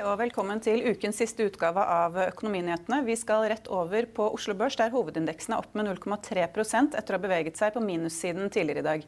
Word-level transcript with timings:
Og 0.00 0.14
velkommen 0.16 0.60
til 0.64 0.80
ukens 0.88 1.18
siste 1.20 1.44
utgave 1.44 1.82
av 1.82 2.14
Økonominyhetene. 2.22 3.02
Vi 3.04 3.16
skal 3.20 3.44
rett 3.50 3.66
over 3.68 4.06
på 4.08 4.30
Oslo 4.32 4.54
Børs, 4.56 4.78
der 4.78 4.92
hovedindeksen 4.94 5.52
er 5.52 5.60
opp 5.60 5.74
med 5.76 5.90
0,3% 5.90 6.96
etter 6.96 7.16
å 7.16 7.18
ha 7.18 7.20
beveget 7.20 7.60
seg 7.60 7.74
på 7.74 7.82
minussiden 7.84 8.48
tidligere 8.54 8.80
i 8.80 8.86
dag. 8.86 9.04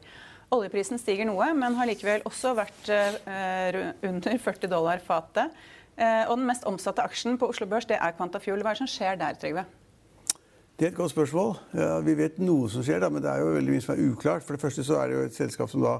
Oljeprisen 0.53 1.01
stiger 1.01 1.25
noe, 1.25 1.47
men 1.57 1.79
har 1.79 1.89
likevel 1.89 2.21
også 2.29 2.53
vært 2.59 2.91
eh, 2.93 3.79
under 4.05 4.37
40 4.45 4.69
dollar 4.69 5.01
fatet. 5.01 5.55
Eh, 5.97 6.27
og 6.27 6.35
den 6.35 6.45
mest 6.51 6.67
omsatte 6.69 7.01
aksjen 7.01 7.39
på 7.41 7.49
Oslo 7.49 7.65
Børs 7.71 7.89
det 7.89 7.97
er 7.97 8.13
Quantafuel. 8.19 8.61
Hva 8.61 8.75
er 8.75 8.77
det 8.77 8.83
som 8.83 8.93
skjer 8.93 9.17
der, 9.23 9.39
Trygve? 9.41 9.65
Det 10.77 10.89
er 10.89 10.91
et 10.91 10.99
godt 10.99 11.15
spørsmål. 11.15 11.55
Ja, 11.79 11.95
vi 12.05 12.19
vet 12.21 12.37
noe 12.43 12.69
som 12.69 12.85
skjer, 12.85 13.01
da, 13.01 13.09
men 13.09 13.25
det 13.25 13.33
er 13.33 13.41
jo 13.41 13.55
veldig 13.57 13.79
mye 13.79 13.87
som 13.87 13.95
er 13.95 14.05
uklart. 14.11 14.45
For 14.45 14.53
det 14.53 14.61
første 14.61 14.85
så 14.85 15.01
er 15.01 15.09
det 15.09 15.17
jo 15.17 15.25
et 15.31 15.41
selskap 15.41 15.73
som 15.73 15.81
da 15.85 15.97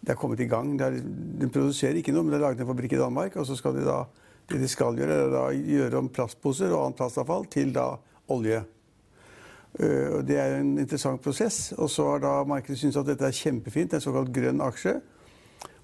det 0.00 0.14
er 0.14 0.18
kommet 0.20 0.40
i 0.40 0.48
gang. 0.50 0.74
Er, 0.80 1.00
de 1.00 1.48
produserer 1.52 1.98
ikke 2.00 2.14
noe, 2.14 2.26
men 2.26 2.34
det 2.34 2.40
er 2.40 2.46
laget 2.46 2.62
en 2.62 2.70
fabrikk 2.70 2.96
i 2.96 3.00
Danmark. 3.00 3.36
Og 3.40 3.48
så 3.48 3.56
skal 3.58 3.76
de 3.78 3.86
da 3.86 4.04
det 4.50 4.60
de 4.62 4.68
skal 4.70 4.94
gjøre, 4.98 5.18
er 5.24 5.32
da 5.32 5.44
gjøre 5.54 5.98
om 5.98 6.10
plastposer 6.12 6.70
og 6.70 6.84
annet 6.84 7.00
plastavfall 7.00 7.48
til 7.50 7.72
da 7.74 7.88
olje. 8.32 8.60
Uh, 9.76 10.22
det 10.24 10.38
er 10.38 10.60
en 10.60 10.76
interessant 10.78 11.22
prosess. 11.22 11.72
Og 11.76 11.90
så 11.90 12.06
har 12.12 12.22
da 12.22 12.36
markedet 12.48 12.78
syntes 12.80 13.00
at 13.00 13.08
dette 13.08 13.26
er 13.26 13.34
kjempefint, 13.34 13.96
en 13.96 14.04
såkalt 14.04 14.30
grønn 14.34 14.62
aksje. 14.64 14.94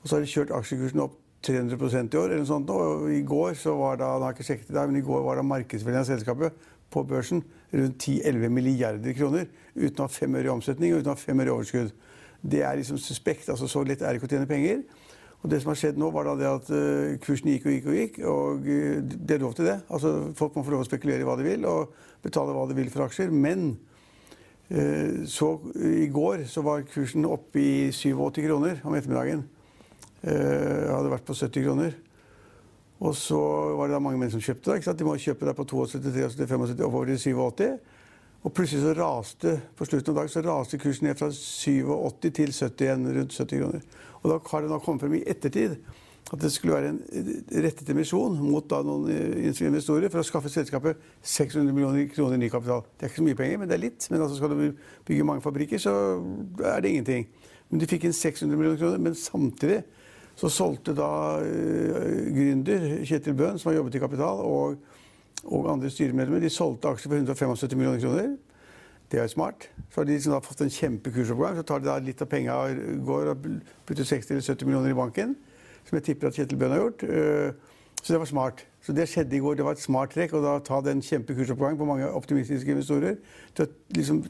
Og 0.03 0.07
så 0.07 0.17
har 0.17 0.23
de 0.23 0.31
kjørt 0.31 0.55
aksjekursen 0.55 1.03
opp 1.03 1.19
300% 1.43 2.15
i 2.15 2.21
år. 2.21 2.31
eller 2.31 2.45
noe 2.45 2.51
sånt. 2.53 2.71
Og 2.71 3.11
i 3.11 3.23
går 3.27 3.59
så 3.59 3.75
var 3.79 3.99
da, 3.99 4.15
har 4.23 4.37
ikke 4.37 4.47
sjekket 4.47 4.71
i 4.71 4.79
dag, 4.79 4.89
men 4.91 5.03
i 5.03 5.07
går 5.07 5.27
var 5.27 5.41
da 5.41 5.47
markedsverdien 5.47 6.05
av 6.05 6.09
selskapet 6.11 6.71
på 6.93 7.03
børsen 7.09 7.43
rundt 7.73 7.99
10-11 8.05 8.49
milliarder 8.53 9.17
kroner. 9.17 9.51
Uten 9.75 10.05
å 10.05 10.07
ha 10.07 10.13
fem 10.13 10.35
øre 10.39 10.51
i 10.51 10.55
omsetning 10.55 10.95
og 10.95 11.03
uten 11.03 11.11
å 11.11 11.17
ha 11.17 11.23
fem 11.23 11.41
øre 11.41 11.51
i 11.51 11.55
overskudd 11.57 11.93
det 12.43 12.63
er 12.67 12.77
liksom 12.77 12.99
suspekt. 12.99 13.49
altså 13.49 13.67
Så 13.67 13.85
lett 13.87 14.03
er 14.03 14.13
det 14.13 14.21
ikke 14.21 14.29
å 14.31 14.35
tjene 14.35 14.51
penger. 14.51 14.83
Og 15.43 15.51
det 15.51 15.59
som 15.63 15.73
har 15.73 15.79
skjedd 15.79 15.99
nå, 15.99 16.11
var 16.15 16.27
da 16.27 16.35
det 16.39 16.51
at 16.51 16.69
uh, 16.71 17.15
kursen 17.23 17.51
gikk 17.51 17.67
og 17.67 17.73
gikk 17.75 17.87
og 17.87 17.97
gikk. 17.99 18.19
Og 18.31 18.69
uh, 18.69 18.99
det 19.03 19.37
er 19.37 19.43
lov 19.43 19.57
til 19.59 19.67
det. 19.67 19.81
Altså 19.91 20.13
Folk 20.39 20.55
må 20.57 20.63
få 20.67 20.75
lov 20.75 20.85
å 20.85 20.87
spekulere 20.87 21.25
i 21.25 21.27
hva 21.27 21.35
de 21.39 21.47
vil, 21.47 21.67
og 21.67 21.97
betale 22.23 22.55
hva 22.55 22.69
de 22.71 22.77
vil 22.79 22.93
for 22.95 23.07
aksjer. 23.09 23.33
Men 23.35 23.73
uh, 24.71 25.23
så 25.27 25.57
i 25.83 26.07
går 26.15 26.47
så 26.51 26.63
var 26.67 26.87
kursen 26.91 27.27
oppe 27.27 27.63
i 27.63 27.75
87 27.91 28.39
kroner 28.47 28.83
om 28.87 28.95
ettermiddagen. 28.99 29.45
hadde 30.23 31.11
vært 31.11 31.27
på 31.27 31.35
70 31.35 31.65
kroner. 31.65 31.97
Og 33.03 33.17
så 33.19 33.39
var 33.75 33.89
det 33.89 33.97
da 33.97 34.03
mange 34.03 34.21
menn 34.21 34.31
som 34.31 34.43
kjøpte 34.43 34.71
Da, 34.71 34.77
ikke 34.79 34.87
sant? 34.87 35.01
De 35.01 35.07
må 35.07 35.17
kjøpe 35.19 35.49
det 35.49 35.57
på 35.59 35.65
72, 35.67 36.37
73, 36.39 36.47
75, 36.47 36.85
oppover 36.87 37.11
til 37.11 37.19
87. 37.19 37.81
Og 38.43 38.51
plutselig 38.51 38.83
så 38.83 38.93
raste 38.99 39.57
på 39.79 39.87
slutten 39.87 40.13
av 40.13 40.23
dagen 40.23 40.33
så 40.33 40.43
raste 40.43 40.79
kursen 40.83 41.07
ned 41.07 41.19
fra 41.19 41.29
87 41.31 42.31
til 42.35 42.55
70 42.55 42.87
igjen, 42.87 43.05
rundt 43.17 43.37
70 43.37 43.61
kroner. 43.61 43.85
Og 44.23 44.33
da 44.33 44.39
har 44.51 44.65
det 44.65 44.71
nå 44.73 44.79
kommet 44.83 45.05
frem 45.05 45.19
i 45.19 45.27
ettertid 45.31 45.77
at 46.33 46.41
det 46.41 46.53
skulle 46.55 46.75
være 46.75 46.91
en 46.93 47.01
rettet 47.65 47.89
emisjon 47.93 48.39
mot 48.41 48.67
da 48.71 48.79
noen 48.87 49.11
investorer 49.51 50.11
for 50.11 50.23
å 50.23 50.27
skaffe 50.27 50.51
selskapet 50.53 51.01
600 51.29 51.75
millioner 51.75 52.07
kroner 52.13 52.39
i 52.39 52.45
ny 52.45 52.51
kapital. 52.51 52.85
Det 52.97 53.05
er 53.05 53.13
ikke 53.13 53.21
så 53.21 53.27
mye 53.27 53.39
penger, 53.39 53.59
men 53.61 53.71
det 53.71 53.77
er 53.77 53.83
litt. 53.83 54.07
Men 54.11 54.23
altså 54.23 54.39
skal 54.39 54.55
du 54.55 54.85
bygge 55.09 55.27
mange 55.29 55.45
fabrikker, 55.45 55.83
så 55.83 55.95
er 56.63 56.83
det 56.83 56.95
ingenting. 56.95 57.27
Men 57.69 57.83
de 57.83 57.91
fikk 57.91 58.07
inn 58.09 58.17
600 58.17 58.57
millioner 58.57 58.81
kroner. 58.81 59.03
Men 59.03 59.19
samtidig 59.19 59.83
så 60.39 60.49
solgte 60.49 60.95
da 60.97 61.11
uh, 61.43 62.09
gründer 62.33 62.89
Kjetil 63.05 63.37
Bøhn, 63.37 63.61
som 63.61 63.71
har 63.71 63.81
jobbet 63.81 63.99
i 63.99 64.03
Kapital, 64.03 64.41
og 64.47 64.81
og 65.45 65.69
andre 65.73 65.91
styremedlemmer 65.91 66.43
de 66.43 66.51
solgte 66.53 66.91
aksjer 66.93 67.11
for 67.11 67.19
175 67.19 67.77
millioner 67.79 68.03
kroner. 68.03 68.35
Det 69.13 69.21
er 69.21 69.29
smart. 69.29 69.69
Så 69.91 70.01
har 70.01 70.07
de 70.09 70.15
liksom 70.15 70.43
fått 70.43 70.63
en 70.65 70.73
kjempekursoppgang. 70.73 71.57
Så 71.59 71.65
tar 71.69 71.83
de 71.83 71.89
da 71.91 71.99
litt 72.01 72.23
av 72.25 72.31
pengene 72.33 73.01
går 73.05 73.33
og 73.35 73.49
putter 73.89 74.07
60 74.09 74.33
eller 74.33 74.47
70 74.47 74.69
millioner 74.69 74.95
i 74.95 74.97
banken. 74.97 75.35
Som 75.85 75.99
jeg 75.99 76.07
tipper 76.07 76.31
at 76.31 76.39
Kjetil 76.39 76.61
Bøhn 76.61 76.73
har 76.73 76.81
gjort. 76.81 77.03
Eh, 77.05 77.75
så 78.03 78.15
det 78.15 78.21
var 78.23 78.31
smart. 78.31 78.63
Så 78.83 78.95
det 78.97 79.09
skjedde 79.11 79.37
i 79.37 79.43
går. 79.43 79.59
Det 79.59 79.67
var 79.67 79.77
et 79.77 79.83
smart 79.83 80.15
trekk. 80.15 80.33
Og 80.39 80.47
da 80.47 80.55
ta 80.65 80.81
den 80.81 81.03
kjempekursoppgangen 81.05 81.79
på 81.79 81.89
mange 81.91 82.09
optimistiske 82.09 82.73
investorer 82.73 83.19
til 83.53 83.67
å 83.67 83.99
liksom 83.99 84.23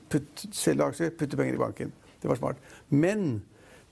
selge 0.50 0.88
aksjer, 0.88 1.14
putte 1.20 1.38
penger 1.38 1.60
i 1.60 1.62
banken. 1.62 1.92
Det 2.22 2.30
var 2.30 2.40
smart. 2.40 2.58
Men 2.90 3.42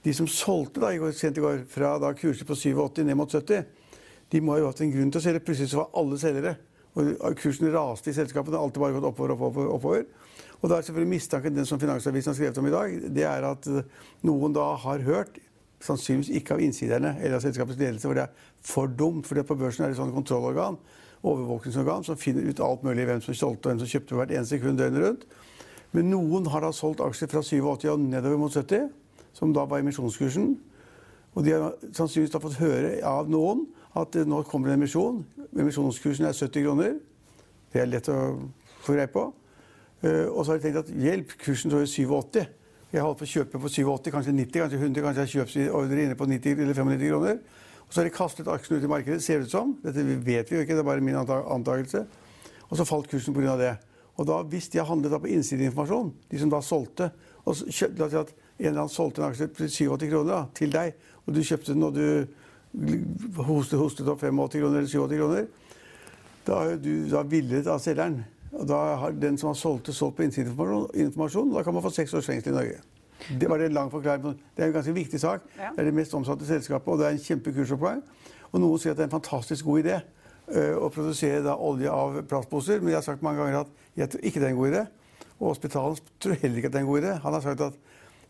de 0.03 0.13
som 0.17 0.27
solgte 0.27 0.83
da 0.83 0.91
i 0.91 0.99
går, 0.99 1.13
sent 1.15 1.39
i 1.39 1.45
går, 1.45 1.63
fra 1.71 1.95
da 2.01 2.11
kurser 2.17 2.49
på 2.49 2.57
87 2.57 3.05
ned 3.05 3.15
mot 3.15 3.31
70, 3.31 3.63
de 4.31 4.41
må 4.41 4.55
ha 4.55 4.61
jo 4.61 4.69
hatt 4.69 4.83
en 4.83 4.91
grunn 4.91 5.11
til 5.13 5.21
å 5.21 5.23
selge. 5.23 5.43
Plutselig 5.45 5.71
så 5.71 5.81
var 5.85 5.95
alle 6.01 6.19
selgere. 6.19 6.55
Og 6.99 7.37
kursen 7.39 7.69
raste 7.71 8.11
i 8.11 8.15
selskapet. 8.15 8.51
Det 8.51 8.59
har 8.59 8.65
alltid 8.65 8.83
bare 8.83 8.95
gått 8.97 9.07
oppover, 9.07 9.35
oppover, 9.37 9.69
oppover. 9.71 10.03
Og 10.61 10.69
da 10.69 10.77
er 10.77 10.85
selvfølgelig 10.85 11.15
mistanken 11.15 11.55
den 11.55 11.65
som 11.65 11.79
Finansavisen 11.81 12.31
har 12.31 12.37
skrevet 12.37 12.57
om 12.61 12.67
i 12.67 12.73
dag, 12.73 12.97
det 13.15 13.23
er 13.25 13.45
at 13.47 13.69
eh, 13.71 13.87
noen 14.27 14.53
da 14.53 14.67
har 14.83 15.05
hørt, 15.07 15.39
sannsynligvis 15.81 16.35
ikke 16.37 16.53
av 16.53 16.61
innsiderne 16.61 17.15
eller 17.17 17.39
av 17.39 17.41
selskapets 17.41 17.79
ledelse, 17.79 18.05
for 18.05 18.17
det 18.17 18.27
er 18.27 18.49
for 18.61 18.91
dumt. 18.91 19.25
For 19.25 19.41
på 19.41 19.57
børsen 19.57 19.85
er 19.85 19.89
det 19.89 19.97
et 19.97 20.01
sånt 20.01 20.13
kontrollorgan, 20.13 20.77
overvåkningsorgan, 21.25 22.05
som 22.05 22.19
finner 22.19 22.45
ut 22.45 22.61
alt 22.61 22.83
mulig 22.85 23.07
hvem 23.09 23.23
som 23.25 23.37
solgte 23.37 23.65
og 23.65 23.71
hvem 23.71 23.81
som 23.81 23.89
kjøpte 23.95 24.19
hvert 24.19 24.35
eneste 24.35 24.59
sekund 24.59 24.81
døgnet 24.81 25.05
rundt. 25.07 25.25
Men 25.95 26.11
noen 26.13 26.45
har 26.53 26.63
da 26.63 26.69
solgt 26.75 27.01
aksjer 27.03 27.31
fra 27.31 27.41
87 27.43 27.89
og 27.89 28.03
nedover 28.03 28.37
mot 28.39 28.53
70, 28.53 28.91
som 29.35 29.55
da 29.55 29.65
var 29.65 29.81
emisjonskursen. 29.81 30.53
Og 31.33 31.45
de 31.47 31.55
har 31.55 31.73
sannsynligvis 31.95 32.35
da 32.35 32.43
fått 32.43 32.59
høre 32.61 32.99
av 33.07 33.31
noen 33.31 33.65
at 33.97 34.15
nå 34.27 34.41
kommer 34.47 34.69
det 34.69 34.75
en 34.75 34.81
emisjon. 34.81 35.21
Emisjonskursen 35.51 36.27
er 36.27 36.35
70 36.37 36.63
kroner. 36.63 36.97
Det 37.71 37.81
er 37.81 37.89
lett 37.89 38.07
å 38.11 38.17
få 38.85 38.95
greie 38.95 39.11
på. 39.11 39.25
Eh, 40.01 40.27
og 40.27 40.43
så 40.43 40.53
har 40.53 40.61
de 40.61 40.65
tenkt 40.67 40.81
at 40.81 40.93
hjelp, 41.03 41.35
kursen 41.41 41.71
står 41.71 41.85
i 41.85 41.91
87. 41.91 42.39
Jeg 42.91 43.03
holdt 43.05 43.21
på 43.21 43.27
å 43.27 43.31
kjøpe 43.33 43.59
på 43.63 43.71
87, 43.71 44.09
kanskje 44.11 44.33
90, 44.35 44.63
kanskje 44.63 44.79
100, 44.79 45.03
kanskje 45.05 45.25
jeg 45.25 45.33
kjøper 45.35 45.75
ordre 45.79 46.05
inne 46.05 46.17
på 46.19 46.27
90 46.27 46.63
eller 46.65 46.75
95 46.75 47.05
kroner. 47.11 47.37
Og 47.85 47.93
så 47.93 48.01
har 48.01 48.07
de 48.07 48.15
kastet 48.15 48.49
aksjene 48.51 48.79
ut 48.79 48.87
i 48.87 48.91
markedet, 48.91 49.23
ser 49.23 49.39
det 49.39 49.47
ut 49.47 49.53
som. 49.53 49.71
Dette 49.83 50.03
vet 50.03 50.51
vi 50.51 50.57
jo 50.57 50.63
ikke, 50.63 50.75
det 50.75 50.83
er 50.83 50.87
bare 50.87 51.03
min 51.03 51.19
antakelse. 51.19 52.05
Og 52.69 52.79
så 52.79 52.87
falt 52.87 53.09
kursen 53.11 53.35
pga. 53.35 53.55
det. 53.59 53.73
Og 54.19 54.27
da, 54.27 54.41
hvis 54.47 54.69
de 54.71 54.79
har 54.79 54.87
handlet 54.87 55.11
da 55.11 55.19
på 55.19 55.31
innsideinformasjon, 55.31 56.11
de 56.31 56.39
som 56.39 56.51
da 56.51 56.61
solgte 56.63 57.11
og 57.41 57.55
så, 57.57 57.87
La 57.97 58.05
oss 58.05 58.11
si 58.13 58.19
at 58.19 58.31
en 58.31 58.67
eller 58.67 58.83
annen 58.83 58.93
solgte 58.93 59.23
en 59.23 59.31
aksje 59.31 59.47
til 59.57 59.69
87 59.71 60.09
kroner 60.11 60.29
da, 60.29 60.41
til 60.53 60.73
deg, 60.73 60.93
og 61.25 61.33
du 61.33 61.41
kjøpte 61.41 61.73
den 61.73 61.87
og 61.87 61.95
du 61.95 62.05
hostet, 62.71 63.79
hostet 63.79 64.07
opp 64.07 64.21
85 64.21 64.61
kroner 64.61 64.79
eller 64.79 64.91
87 64.91 65.17
kroner, 65.17 65.49
da 66.47 66.61
er 66.71 66.79
du 66.81 66.93
da 67.11 67.23
villet 67.27 67.67
av 67.69 67.81
selgeren. 67.83 68.21
Og 68.51 68.65
da 68.67 68.79
har 68.99 69.13
den 69.15 69.37
som 69.39 69.51
har 69.51 69.59
solgt 69.59 69.87
det, 69.87 69.95
solgt 69.95 70.17
på 70.17 70.25
innsideinformasjon. 70.25 71.53
Da 71.53 71.63
kan 71.63 71.75
man 71.75 71.83
få 71.85 71.91
seks 71.95 72.13
års 72.17 72.27
fengsel 72.27 72.51
i 72.51 72.55
Norge. 72.57 72.79
Det 73.39 73.47
var 73.49 73.59
en 73.59 73.73
lang 73.73 73.91
forklaring. 73.91 74.39
Det 74.57 74.63
er 74.63 74.67
en 74.67 74.73
ganske 74.73 74.95
viktig 74.95 75.19
sak. 75.21 75.45
Ja. 75.57 75.69
Det 75.75 75.83
er 75.83 75.91
det 75.91 75.93
mest 75.95 76.13
omsatte 76.17 76.47
selskapet, 76.47 76.87
og 76.87 76.99
det 76.99 77.07
er 77.07 77.15
en 77.15 77.21
kjempekursoppgang. 77.21 78.01
Og 78.51 78.59
noen 78.59 78.81
sier 78.81 78.91
at 78.91 78.99
det 78.99 79.05
er 79.05 79.11
en 79.11 79.19
fantastisk 79.19 79.67
god 79.67 79.85
idé 79.85 79.99
uh, 80.01 80.75
å 80.81 80.89
produsere 80.91 81.43
da, 81.45 81.55
olje 81.55 81.91
av 81.93 82.17
plastposer. 82.27 82.81
Men 82.81 82.91
jeg 82.91 82.99
har 82.99 83.07
sagt 83.07 83.23
mange 83.23 83.43
ganger 83.43 83.61
at 83.61 84.01
jeg 84.01 84.11
tror 84.11 84.27
ikke 84.27 84.41
det 84.41 84.49
er 84.49 84.55
en 84.55 84.59
god 84.59 84.73
idé. 84.73 84.83
Og 85.37 85.47
Hospitalet 85.53 86.11
tror 86.21 86.41
heller 86.41 86.59
ikke 86.59 86.71
at 86.71 86.75
det 86.75 86.81
er 86.81 86.85
en 86.85 86.91
god 86.91 87.03
idé. 87.03 87.13
Han 87.23 87.37
har 87.37 87.45
sagt 87.45 87.65
at 87.69 87.79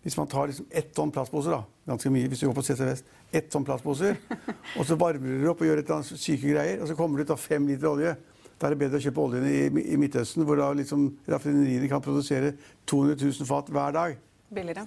hvis 0.01 0.17
man 0.17 0.29
tar 0.29 0.49
liksom 0.49 0.65
ett 0.69 0.89
tonn 0.97 1.11
plastposer, 1.13 1.53
da, 1.53 1.91
ganske 1.91 2.09
mye 2.13 2.29
hvis 2.31 2.41
du 2.41 2.47
går 2.47 2.57
på 2.57 2.65
CC 2.65 2.81
Vest, 2.87 3.13
ett 3.31 3.51
tonn 3.53 3.65
plastposer, 3.67 4.17
og 4.77 4.87
så 4.87 4.97
varmer 4.99 5.37
du 5.41 5.47
opp 5.51 5.61
og 5.61 5.69
gjør 5.69 5.81
et 5.81 5.85
eller 5.85 6.01
annet 6.01 6.23
syke 6.25 6.55
greier, 6.55 6.81
og 6.81 6.89
så 6.89 6.97
kommer 6.97 7.21
det 7.21 7.29
ut 7.29 7.35
av 7.37 7.41
fem 7.41 7.69
liter 7.69 7.91
olje. 7.91 8.15
Da 8.57 8.67
er 8.67 8.75
det 8.75 8.81
bedre 8.83 8.99
å 8.99 9.05
kjøpe 9.05 9.23
oljen 9.23 9.45
i, 9.49 9.85
i 9.93 9.97
Midtøsten, 9.97 10.45
hvor 10.45 10.59
da 10.59 10.67
liksom 10.77 11.07
raffineriene 11.29 11.89
kan 11.89 12.03
produsere 12.05 12.53
200 12.89 13.17
000 13.17 13.49
fat 13.49 13.71
hver 13.73 13.95
dag. 13.95 14.19
Billigere. 14.51 14.83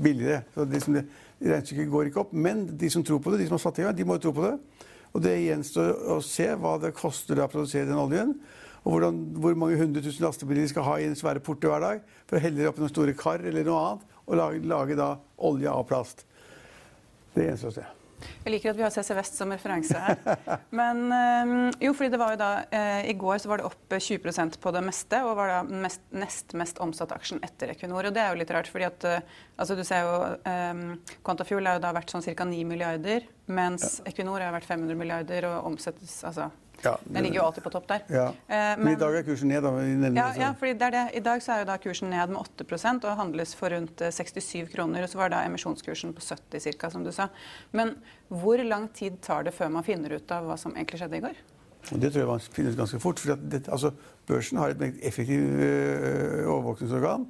Billigere. 0.00 0.44
Så 0.54 0.64
liksom 0.64 0.96
det, 0.96 1.02
Regnestykket 1.42 1.90
går 1.90 2.08
ikke 2.08 2.22
opp. 2.22 2.32
Men 2.32 2.64
de 2.78 2.88
som 2.92 3.04
tror 3.04 3.18
på 3.20 3.32
det, 3.32 3.42
de 3.42 3.48
som 3.48 3.58
har 3.58 3.64
satt 3.64 3.80
i 3.82 3.84
gang, 3.84 3.96
de 3.98 4.06
må 4.06 4.16
jo 4.16 4.28
tro 4.28 4.32
på 4.36 4.44
det. 4.46 4.52
Og 5.12 5.24
det 5.24 5.34
gjenstår 5.42 5.90
å 6.14 6.20
se 6.24 6.46
hva 6.56 6.76
det 6.80 6.94
koster 6.96 7.40
å 7.42 7.48
produsere 7.52 7.88
den 7.90 8.00
oljen. 8.00 8.36
Og 8.82 8.94
hvordan, 8.94 9.18
hvor 9.42 9.58
mange 9.58 9.78
hundre 9.80 10.02
tusen 10.04 10.24
lastebiler 10.24 10.64
de 10.64 10.70
skal 10.70 10.86
ha 10.86 10.96
i 10.98 11.08
en 11.10 11.18
svære 11.18 11.42
porter 11.44 11.70
hver 11.70 11.82
dag 11.82 12.06
for 12.24 12.38
å 12.38 12.42
helle 12.42 12.62
i 12.62 12.70
noen 12.70 12.90
store 12.90 13.14
kar 13.18 13.42
eller 13.42 13.66
noe 13.66 13.82
annet 13.82 14.11
og 14.26 14.38
lage, 14.38 14.62
lage 14.68 14.98
da 14.98 15.14
olje 15.42 15.72
av 15.72 15.82
plast. 15.88 16.24
Det 17.34 17.48
gjenstår 17.48 17.72
å 17.72 17.76
se. 17.80 17.88
Jeg 18.42 18.52
liker 18.54 18.72
at 18.72 18.78
vi 18.78 18.84
har 18.84 18.92
CC 18.94 19.14
Vest 19.16 19.38
som 19.38 19.52
referanse 19.52 19.98
her. 19.98 20.18
Men 20.78 21.00
øh, 21.14 21.52
jo, 21.82 21.92
fordi 21.96 22.12
det 22.14 22.20
var 22.20 22.34
jo 22.34 22.40
da 22.40 22.50
øh, 22.64 23.10
I 23.10 23.16
går 23.18 23.42
så 23.42 23.50
var 23.50 23.60
det 23.60 23.68
opp 23.68 23.96
20% 23.96 24.58
på 24.62 24.72
det 24.74 24.82
meste, 24.86 25.22
og 25.26 25.36
var 25.38 25.52
da 25.52 25.60
mest, 25.86 26.04
nest 26.14 26.54
mest 26.58 26.80
omsatt 26.82 27.14
aksjen 27.16 27.42
etter 27.44 27.74
Equinor. 27.74 28.08
Og 28.08 28.14
det 28.14 28.22
er 28.22 28.32
jo 28.32 28.40
litt 28.42 28.54
rart, 28.54 28.70
fordi 28.70 28.88
at 28.88 29.08
øh, 29.08 29.36
altså 29.56 29.78
du 29.78 29.84
ser 29.86 30.06
jo 30.06 30.16
øh, 30.38 31.14
Quantafuel 31.26 31.70
har 31.70 31.78
jo 31.78 31.86
da 31.86 31.94
vært 31.98 32.14
sånn 32.14 32.26
ca. 32.26 32.46
9 32.48 32.62
milliarder, 32.68 33.26
mens 33.50 34.00
ja. 34.00 34.10
Equinor 34.12 34.44
har 34.44 34.54
vært 34.54 34.70
500 34.70 34.98
milliarder 34.98 35.50
og 35.50 35.72
omsettes 35.72 36.20
altså 36.28 36.50
ja, 36.82 36.98
den 37.04 37.22
ligger 37.22 37.38
jo 37.38 37.44
alltid 37.46 37.64
på 37.64 37.70
topp 37.70 37.86
der. 37.90 38.02
Ja. 38.10 38.26
Eh, 38.26 38.56
men, 38.56 38.84
men, 38.84 38.92
i 38.96 38.98
dag 38.98 39.16
er 39.16 39.26
kursen 39.26 39.52
ned. 39.52 39.62
Da, 39.62 39.72
ja, 40.16 40.26
ja, 40.40 40.50
fordi 40.58 40.72
det 40.80 40.88
er 40.88 40.94
det. 40.96 41.04
I 41.20 41.22
dag 41.22 41.42
så 41.44 41.54
er 41.54 41.62
jo 41.62 41.68
da 41.70 41.76
kursen 41.82 42.10
ned 42.10 42.32
med 42.34 42.40
8% 42.42 43.06
og 43.06 43.18
handles 43.20 43.54
for 43.58 43.74
rundt 43.74 44.02
67 44.02 44.48
eh, 44.64 44.70
kroner. 44.72 45.06
Og 45.06 45.12
så 45.12 45.20
var 45.20 45.30
da 45.34 45.44
emisjonskursen 45.46 46.14
på 46.16 46.24
70 46.26 46.72
ca., 46.80 46.90
som 46.90 47.06
du 47.06 47.12
sa. 47.14 47.28
Men 47.70 47.94
hvor 48.28 48.62
lang 48.66 48.88
tid 48.96 49.20
tar 49.22 49.46
det 49.46 49.54
før 49.54 49.70
man 49.76 49.86
finner 49.86 50.16
ut 50.18 50.34
av 50.34 50.48
hva 50.48 50.58
som 50.58 50.74
egentlig 50.74 51.02
skjedde 51.02 51.20
i 51.20 51.24
går? 51.28 51.38
Og 51.90 52.02
det 52.02 52.12
tror 52.12 52.22
jeg 52.22 52.30
man 52.30 52.42
finner 52.48 52.74
ut 52.74 52.82
ganske 52.82 53.02
fort. 53.02 53.22
for 53.22 53.36
det, 53.36 53.62
altså, 53.68 53.92
Børsen 54.26 54.58
har 54.58 54.74
et 54.74 55.00
effektivt 55.02 55.62
øh, 55.62 56.50
overvåkningsorgan. 56.50 57.26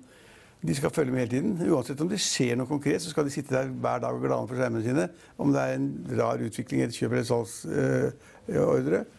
De 0.63 0.75
skal 0.75 0.91
følge 0.91 1.13
med 1.13 1.27
hele 1.27 1.31
tiden. 1.31 1.73
Uansett 1.73 2.01
om 2.01 2.09
det 2.09 2.21
skjer 2.23 2.55
noe 2.57 2.71
konkret, 2.71 3.03
så 3.03 3.11
skal 3.11 3.25
de 3.27 3.33
sitte 3.35 3.55
der 3.55 3.69
hver 3.73 3.99
dag 3.99 4.15
og 4.15 4.23
glane 4.23 4.47
for 4.49 4.57
skjermene 4.57 4.85
sine. 4.85 5.09
Om 5.41 5.53
det 5.53 5.63
er 5.63 5.75
en 5.75 5.89
rar 6.21 6.45
utvikling, 6.45 6.83
i 6.83 6.85
et 6.85 6.95
kjøp- 6.95 7.17
eller 7.17 7.27
salgsordre. 7.27 9.01
Øh, 9.01 9.19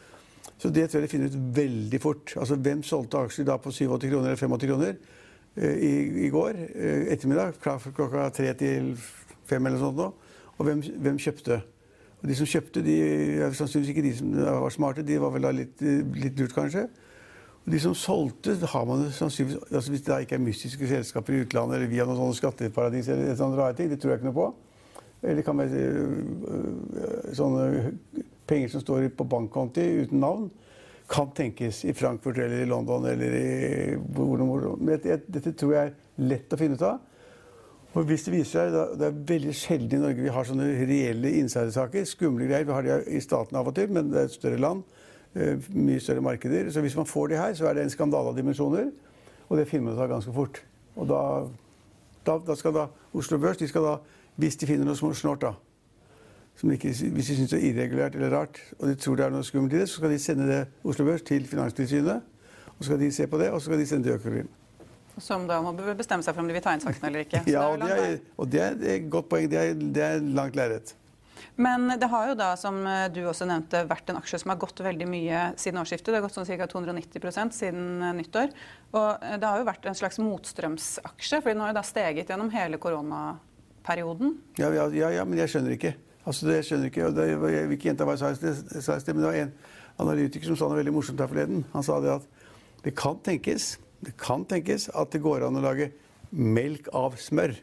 så 0.58 0.70
det 0.70 0.88
tror 0.90 1.02
jeg 1.02 1.08
de 1.08 1.12
finner 1.12 1.32
ut 1.32 1.56
veldig 1.58 2.00
fort. 2.02 2.34
Altså 2.38 2.56
Hvem 2.56 2.84
solgte 2.88 3.20
aksjer 3.20 3.48
da 3.48 3.58
på 3.58 3.72
87 3.72 4.10
kroner 4.10 4.32
eller 4.32 4.40
85 4.40 4.68
kroner 4.70 4.96
eh, 5.56 5.76
i, 5.76 5.94
i, 6.26 6.30
går 6.32 6.60
eh, 6.70 7.14
ettermiddag? 7.16 7.60
Klokka 7.64 8.30
tre 8.36 8.54
til 8.60 8.94
fem 9.50 9.66
eller 9.66 9.82
sånt. 9.82 9.98
Nå. 9.98 10.12
Og 10.58 10.68
hvem, 10.68 10.84
hvem, 11.04 11.20
kjøpte? 11.20 11.62
Og 12.22 12.30
De 12.30 12.36
som 12.40 12.48
kjøpte, 12.48 12.84
de 12.86 12.98
er 13.44 13.56
sannsynligvis 13.58 13.96
ikke 13.96 14.06
de 14.06 14.14
som 14.18 14.36
var 14.64 14.72
smarte. 14.72 15.04
De 15.04 15.20
var 15.20 15.34
vel 15.34 15.44
da 15.44 15.52
litt, 15.52 15.82
litt 16.16 16.40
lurt, 16.40 16.54
kanskje. 16.56 16.86
Og 17.64 17.72
de 17.72 17.80
som 17.80 17.96
solgte, 17.96 18.56
har 18.68 18.86
man 18.88 19.08
sannsynligvis 19.12 19.72
altså 19.72 19.92
Hvis 19.92 20.02
det 20.06 20.12
da 20.12 20.20
ikke 20.24 20.36
er 20.36 20.44
mystiske 20.44 20.88
selskaper 20.88 21.34
i 21.34 21.42
utlandet 21.44 21.78
eller 21.78 21.92
via 21.92 22.06
noen 22.08 22.20
sånne 22.20 22.38
skatteparadis 22.40 23.10
eller 23.12 23.36
sånne 23.40 23.60
rare 23.60 23.76
ting, 23.76 23.92
det 23.92 24.00
tror 24.00 24.14
jeg 24.14 24.22
ikke 24.22 24.30
noe 24.30 24.40
på. 24.40 24.48
Eller 25.24 25.40
det 25.40 25.46
kan 25.48 25.60
være 25.60 25.84
øh, 25.84 27.36
sånne 27.36 27.68
penger 28.48 28.74
som 28.74 28.84
står 28.84 29.10
på 29.18 29.28
bankkonti 29.30 29.86
uten 30.04 30.22
navn, 30.24 30.52
kan 31.10 31.32
tenkes 31.36 31.84
i 31.86 31.94
Frankfurt 31.94 32.38
eller 32.38 32.64
i 32.64 32.70
London 32.70 33.06
eller 33.06 33.36
i 33.38 33.96
hvor 34.16 34.40
Dette, 34.88 35.52
tror 35.52 35.74
jeg 35.76 35.92
er 35.92 36.30
lett 36.30 36.54
å 36.54 36.60
finne 36.60 36.80
ut 36.80 36.86
av. 36.88 37.02
Og 37.94 38.08
hvis 38.10 38.24
Det 38.26 38.34
viser 38.34 38.72
seg, 38.72 38.98
det 38.98 39.06
er 39.06 39.18
veldig 39.34 39.54
sjelden 39.54 40.00
i 40.00 40.02
Norge 40.02 40.24
vi 40.26 40.32
har 40.34 40.48
sånne 40.48 40.70
reelle 40.90 41.34
insidersaker. 41.44 42.08
Skumle 42.10 42.48
greier. 42.50 42.66
Vi 42.66 42.74
har 42.74 42.86
det 42.88 42.96
i 43.14 43.22
staten 43.22 43.58
av 43.60 43.70
og 43.70 43.76
til, 43.78 43.92
men 43.94 44.10
det 44.10 44.22
er 44.22 44.32
et 44.32 44.34
større 44.34 44.58
land. 44.58 44.82
Øh, 45.36 45.68
mye 45.70 46.02
større 46.02 46.24
markeder. 46.26 46.72
Så 46.74 46.82
hvis 46.82 46.96
man 46.98 47.06
får 47.06 47.28
de 47.28 47.38
her, 47.38 47.54
så 47.54 47.68
er 47.70 47.78
det 47.78 47.84
en 47.84 47.94
skandale 47.94 48.32
av 48.32 48.38
dimensjoner. 48.38 48.90
Og 49.50 49.58
det 49.58 49.68
finner 49.70 49.92
man 49.92 50.00
ut 50.00 50.02
av 50.02 50.10
ganske 50.10 50.34
fort. 50.34 50.64
Og 50.96 51.08
da, 51.10 51.22
da, 52.26 52.40
da 52.48 52.56
skal 52.58 52.74
da 52.74 52.88
Oslo 53.14 53.38
Børs 53.38 53.62
de 53.62 53.70
skal 53.70 53.86
da, 53.86 53.96
hvis 54.42 54.58
de 54.58 54.70
finner 54.70 54.90
noe 54.90 54.98
snort, 54.98 55.42
da, 55.42 55.54
ikke, 56.62 56.94
hvis 56.94 57.28
de 57.28 57.36
syns 57.36 57.52
det 57.52 57.60
er 57.60 57.70
irregulært 57.72 58.16
eller 58.16 58.32
rart, 58.32 58.60
og 58.80 58.88
de 58.88 58.96
tror 58.96 59.18
det 59.20 59.26
er 59.26 59.34
noe 59.34 59.44
skummelt 59.44 59.74
i 59.74 59.82
det, 59.82 59.88
så 59.90 60.00
skal 60.00 60.14
de 60.14 60.20
sende 60.22 60.48
det 60.48 60.62
Oslo 60.88 61.06
Børs 61.06 61.26
til 61.26 61.48
Finanstilsynet. 61.50 62.22
Og 62.74 62.80
så 62.80 62.92
skal 62.92 63.00
de 63.02 63.12
se 63.12 63.28
på 63.28 63.40
det, 63.42 63.50
og 63.52 63.62
så 63.62 63.70
skal 63.70 63.82
de 63.82 63.88
sende 63.90 64.08
det 64.08 64.14
til 64.14 64.22
Økokrim. 64.22 64.52
Som 65.22 65.46
da 65.50 65.60
må 65.62 65.76
bestemme 65.76 66.26
seg 66.26 66.34
for 66.34 66.42
om 66.42 66.50
de 66.50 66.56
vil 66.56 66.64
ta 66.64 66.74
inn 66.74 66.82
sakene 66.82 67.12
eller 67.12 67.26
ikke. 67.28 67.44
ja, 67.54 67.68
og 67.70 67.84
det, 67.84 67.94
er, 67.94 68.20
og 68.38 68.50
det 68.50 68.62
er 68.64 68.84
et 68.96 69.10
godt 69.14 69.30
poeng. 69.30 69.50
Det 69.52 69.60
er, 69.60 69.74
det 69.78 70.06
er 70.08 70.24
langt 70.24 70.58
lerret. 70.58 70.96
Men 71.56 71.86
det 72.02 72.08
har 72.10 72.32
jo 72.32 72.38
da, 72.38 72.54
som 72.58 72.80
du 73.14 73.20
også 73.30 73.46
nevnte, 73.46 73.84
vært 73.90 74.10
en 74.10 74.18
aksje 74.18 74.40
som 74.42 74.50
har 74.54 74.58
gått 74.62 74.80
veldig 74.82 75.06
mye 75.10 75.42
siden 75.62 75.82
årsskiftet. 75.84 76.10
Det 76.10 76.18
har 76.18 76.26
gått 76.26 76.38
sånn 76.38 76.48
ca. 76.50 76.66
290% 76.72 77.54
siden 77.54 78.02
nyttår. 78.18 78.56
Og 78.98 79.28
det 79.38 79.46
har 79.46 79.62
jo 79.62 79.68
vært 79.68 79.86
en 79.90 80.00
slags 80.00 80.18
motstrømsaksje, 80.24 81.44
for 81.44 81.52
den 81.52 81.62
har 81.62 81.74
jo 81.74 81.78
da 81.78 81.86
steget 81.86 82.34
gjennom 82.34 82.50
hele 82.54 82.82
koronaperioden. 82.82 84.34
Ja, 84.58 84.72
ja, 84.74 85.14
ja, 85.14 85.28
men 85.28 85.44
jeg 85.44 85.54
skjønner 85.54 85.78
ikke. 85.78 85.94
Altså, 86.24 86.48
det 86.48 86.62
skjønner 86.68 86.88
ikke, 86.88 87.08
og 87.10 87.16
det, 87.18 87.28
Jeg 87.30 87.68
vil 87.68 87.78
ikke 87.78 87.90
gjenta 87.90 88.08
hva 88.08 88.16
jeg 88.16 88.24
sa 88.24 88.32
i 88.96 89.02
sted, 89.02 89.14
men 89.14 89.24
det 89.24 89.30
var 89.30 89.40
en 89.42 89.54
analytiker 90.04 90.48
som 90.48 90.60
sa 90.60 90.70
noe 90.70 90.80
veldig 90.80 90.96
morsomt 90.96 91.20
her 91.20 91.30
forleden. 91.32 91.66
Han 91.74 91.84
sa 91.86 92.00
det 92.04 92.14
at 92.14 92.30
det 92.84 92.96
kan 93.00 93.20
tenkes, 93.24 93.78
det 94.04 94.16
kan 94.20 94.46
tenkes 94.48 94.90
at 94.92 95.12
det 95.12 95.22
går 95.24 95.46
an 95.48 95.60
å 95.60 95.64
lage 95.64 95.92
melk 96.32 96.90
av 96.96 97.18
smør. 97.20 97.56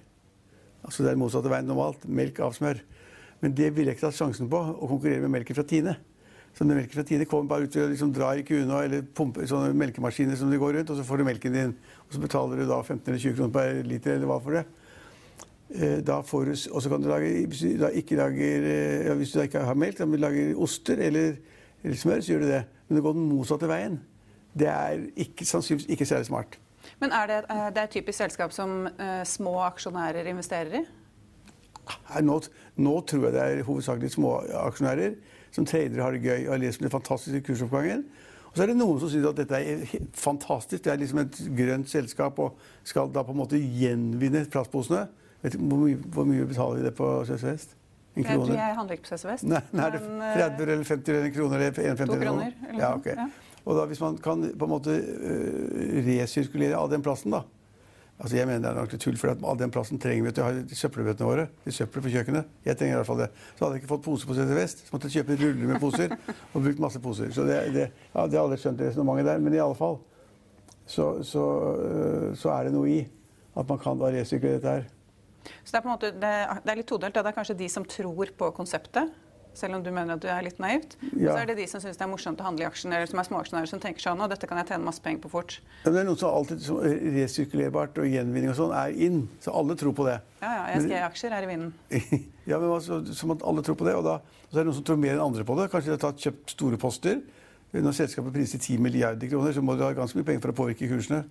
Altså 0.85 1.03
det 1.03 1.11
er 1.11 1.17
den 1.17 1.23
motsatte 1.23 1.51
veien 1.53 1.69
normalt. 1.69 2.07
Melk 2.09 2.41
av 2.45 2.55
smør. 2.57 2.81
Men 3.41 3.57
det 3.57 3.73
ville 3.77 3.93
jeg 3.93 3.99
ikke 3.99 4.09
tatt 4.09 4.21
sjansen 4.21 4.49
på, 4.53 4.61
å 4.61 4.89
konkurrere 4.89 5.25
med 5.25 5.35
melken 5.39 5.57
fra 5.57 5.65
Tine. 5.69 5.97
Så 6.53 6.65
den 6.65 6.77
melken 6.77 6.99
fra 6.99 7.07
Tine 7.07 7.27
kommer 7.29 7.49
bare 7.51 7.69
ut 7.69 7.77
og 7.79 7.93
liksom 7.93 8.13
dra 8.15 8.33
i 8.37 8.45
kuene 8.47 8.83
eller 8.85 9.05
pumpe 9.17 9.47
sånne 9.49 9.73
melkemaskiner 9.79 10.37
som 10.37 10.51
de 10.51 10.59
går 10.61 10.77
rundt, 10.77 10.93
og 10.93 10.99
så 10.99 11.07
får 11.07 11.21
du 11.21 11.27
melken 11.29 11.57
din. 11.57 11.75
Og 12.09 12.17
så 12.17 12.23
betaler 12.23 12.61
du 12.61 12.67
da 12.69 12.81
15 12.83 13.07
eller 13.07 13.23
20 13.23 13.37
kroner 13.39 13.55
per 13.55 13.83
liter 13.87 14.17
eller 14.17 14.31
hva 14.31 14.41
for 14.45 14.59
det. 14.59 14.65
Eh, 15.71 15.99
da 16.03 16.19
får 16.27 16.45
du, 16.45 16.55
og 16.73 16.83
så 16.83 16.91
kan 16.91 17.03
du 17.03 17.09
lage, 17.09 17.47
Hvis 17.47 17.61
du 17.61 17.79
da 17.79 17.89
ikke 17.95 18.17
lager, 18.17 18.65
eh, 18.67 19.07
ja, 19.07 19.15
hvis 19.15 19.31
du 19.31 19.39
da 19.39 19.45
ikke 19.47 19.59
har 19.59 19.75
melk, 19.75 19.97
kan 19.97 20.11
du 20.11 20.17
lage 20.17 20.57
oster 20.57 20.95
eller, 20.99 21.37
eller, 21.85 21.97
smør, 21.97 22.21
så 22.21 22.33
gjør 22.33 22.41
du 22.41 22.49
det. 22.49 22.65
Men 22.89 22.97
det 22.97 23.03
går 23.05 23.13
den 23.13 23.29
motsatte 23.29 23.69
veien. 23.69 24.01
Det 24.59 24.67
er 24.67 25.07
ikke, 25.17 25.45
sannsynligvis 25.45 25.87
ikke 25.91 26.07
særlig 26.07 26.27
smart. 26.27 26.59
Men 27.01 27.13
er 27.13 27.27
det, 27.27 27.45
eh, 27.51 27.69
det 27.75 27.83
er 27.83 27.87
typisk 27.87 28.19
selskap 28.19 28.53
som 28.53 28.89
uh, 29.01 29.25
små 29.25 29.61
aksjonærer 29.61 30.27
investerer 30.27 30.81
i? 30.81 30.85
Nå, 32.23 32.41
nå, 32.77 33.01
tror 33.01 33.25
jeg 33.25 33.33
det 33.33 33.43
er 33.43 33.63
hovedsakelig 33.63 34.11
små 34.11 34.41
aksjonærer 34.65 35.15
som 35.55 35.67
tradere 35.67 36.03
har 36.03 36.11
det 36.11 36.23
gøy 36.23 36.47
og 36.47 36.53
har 36.55 36.63
lest 36.63 36.81
om 36.81 36.85
den 36.85 36.91
fantastiske 36.91 37.41
kursoppgangen. 37.47 38.05
Og 38.51 38.57
så 38.57 38.63
er 38.63 38.67
det 38.67 38.77
noen 38.77 38.99
som 39.01 39.11
syns 39.11 39.27
at 39.31 39.39
dette 39.39 39.55
er 39.55 39.87
fantastisk. 40.15 40.85
Det 40.85 40.93
er 40.93 40.99
liksom 40.99 41.23
et 41.23 41.41
grønt 41.59 41.91
selskap 41.91 42.39
og 42.39 42.59
skal 42.85 43.11
da 43.15 43.23
på 43.23 43.35
en 43.35 43.39
måte 43.39 43.59
gjenvinne 43.59 44.45
plastposene. 44.51 45.07
Vet 45.43 45.55
du, 45.57 45.61
hvor, 45.65 45.79
mye, 45.81 46.01
hvor 46.15 46.27
mye 46.29 46.49
betaler 46.49 46.81
vi 46.81 46.89
det 46.89 46.95
på 46.99 47.13
CC 47.29 47.45
Vest? 47.49 47.77
En 48.17 48.27
krone? 48.27 48.57
Jeg 48.57 48.75
handler 48.77 48.99
ikke 48.99 49.13
på 49.13 49.29
Vest. 49.31 49.47
Nei, 49.47 49.63
nei, 49.73 49.87
er 49.87 49.95
det 49.95 50.03
30 50.03 50.43
eh, 50.43 50.75
eller 50.75 50.85
50 50.85 51.15
eller 51.15 51.33
kroner 51.37 51.63
eller 51.63 51.95
1,50 51.95 52.11
To 52.11 52.19
kroner. 52.25 52.53
Eller 52.69 52.83
ja, 52.83 52.91
okay. 52.97 53.17
ja. 53.17 53.29
Og 53.65 53.77
da, 53.77 53.87
hvis 53.87 54.01
man 54.01 54.19
kan 54.21 54.45
på 54.59 54.67
en 54.67 54.73
måte 54.73 54.97
uh, 54.99 55.97
resirkulere 56.07 56.77
av 56.79 56.91
den 56.93 57.05
plassen, 57.05 57.37
da 57.37 57.45
Altså 58.21 58.37
Jeg 58.37 58.47
mener 58.47 58.61
det 58.61 58.69
er 58.69 58.77
nok 58.77 58.95
tull, 59.01 59.17
for 59.17 59.33
all 59.33 59.57
den 59.57 59.71
plassen 59.73 59.97
trenger 60.01 60.27
vi 60.27 60.33
til 60.37 60.45
å 60.45 60.49
ha 60.51 60.77
søppelbøttene 60.77 61.29
våre. 61.29 61.47
til 61.65 61.73
søppel 61.73 62.03
på 62.05 62.11
kjøkkenet. 62.13 62.51
Jeg 62.67 62.77
trenger 62.77 62.93
i 62.93 62.99
hvert 62.99 63.09
fall 63.09 63.23
det. 63.23 63.29
Så 63.57 63.65
hadde 63.65 63.79
jeg 63.79 63.81
ikke 63.81 63.93
fått 63.95 64.03
pose 64.05 64.29
på 64.29 64.37
CC 64.37 64.51
Vest, 64.59 64.83
så 64.85 64.93
måtte 64.93 65.09
jeg 65.09 65.23
kjøpe 65.23 65.39
ruller 65.41 65.71
med 65.71 65.81
poser. 65.81 66.13
og 66.53 66.67
brukt 66.67 66.83
masse 66.85 67.01
poser. 67.01 67.31
Så 67.33 67.47
det, 67.49 67.57
det, 67.73 67.87
ja, 68.13 68.27
det 68.29 68.37
har 68.37 68.45
aldri 68.45 68.59
skjønt 68.61 68.83
resonnementet 68.85 69.31
der. 69.31 69.41
Men 69.41 69.57
i 69.57 69.63
alle 69.65 69.79
fall 69.79 69.97
så, 70.85 71.07
så, 71.25 71.47
uh, 71.81 72.29
så 72.37 72.53
er 72.59 72.69
det 72.69 72.75
noe 72.77 72.93
i 72.93 73.01
at 73.57 73.73
man 73.73 73.81
kan 73.81 74.05
da 74.05 74.13
resirkulere 74.13 74.61
dette 74.61 74.77
her. 74.77 74.85
Så 75.65 75.73
det 75.73 75.79
er, 75.79 75.83
på 75.83 75.89
en 75.89 75.95
måte, 75.95 76.13
det, 76.13 76.37
det 76.65 76.73
er 76.73 76.79
litt 76.81 76.89
todelt. 76.91 77.17
Det 77.17 77.33
er 77.33 77.37
kanskje 77.37 77.59
de 77.59 77.69
som 77.73 77.87
tror 77.89 78.33
på 78.37 78.51
konseptet, 78.57 79.13
selv 79.57 79.77
om 79.77 79.83
du 79.83 79.91
mener 79.91 80.15
at 80.15 80.23
du 80.23 80.29
er 80.31 80.45
litt 80.47 80.61
naivt. 80.63 80.97
Ja. 81.11 81.33
Så 81.33 81.41
er 81.43 81.51
det 81.51 81.57
de 81.59 81.67
som 81.71 81.83
syns 81.83 81.99
det 81.99 82.05
er 82.07 82.11
morsomt 82.11 82.41
å 82.43 82.47
handle 82.47 82.65
i 82.65 82.69
aksjen, 82.69 82.93
eller 82.95 83.09
som 83.11 83.21
er 83.23 83.27
småaksjonærer 83.29 83.71
som 83.71 83.83
tenker 83.83 84.05
sånn 84.05 84.23
at 84.25 84.33
dette 84.33 84.49
kan 84.51 84.61
jeg 84.61 84.71
tjene 84.71 84.87
masse 84.87 85.03
penger 85.05 85.25
på 85.25 85.33
fort. 85.33 85.57
Men 85.85 85.97
det 85.97 86.03
er 86.03 86.09
noen 86.09 86.21
som 86.21 86.37
alltid 86.39 86.63
som 86.65 86.79
resirkulerbart 87.17 87.99
og 88.03 88.09
gjenvinning 88.11 88.53
og 88.53 88.59
sånn 88.61 88.77
er 88.77 88.95
inn. 89.09 89.25
Så 89.43 89.55
alle 89.57 89.77
tror 89.81 89.97
på 89.97 90.07
det. 90.07 90.21
Ja, 90.43 90.53
ja. 90.55 90.65
ESG-aksjer 90.77 91.37
er 91.37 91.47
i 91.47 91.51
vinden. 91.51 91.75
ja, 92.51 92.57
men 92.61 92.71
altså, 92.71 93.03
som 93.17 93.35
at 93.35 93.45
alle 93.47 93.67
tror 93.67 93.79
på 93.81 93.89
det. 93.89 93.97
Og, 93.99 94.07
da, 94.07 94.21
og 94.21 94.53
så 94.53 94.57
er 94.57 94.63
det 94.63 94.71
noen 94.71 94.79
som 94.79 94.87
tror 94.87 95.03
mer 95.03 95.17
enn 95.17 95.27
andre 95.27 95.47
på 95.49 95.59
det. 95.59 95.71
Kanskje 95.75 95.93
de 95.93 95.97
har 95.99 96.05
tatt, 96.07 96.27
kjøpt 96.29 96.57
store 96.57 96.81
poster. 96.81 97.21
Når 97.71 97.95
selskapet 97.95 98.35
priser 98.35 98.59
10 98.59 98.83
milliarder 98.83 99.31
kroner, 99.31 99.55
så 99.55 99.63
må 99.63 99.77
de 99.79 99.87
ha 99.87 99.93
ganske 99.95 100.19
mye 100.19 100.27
penger 100.27 100.43
for 100.43 100.55
å 100.55 100.61
påvirke 100.65 100.89
kursene. 100.91 101.23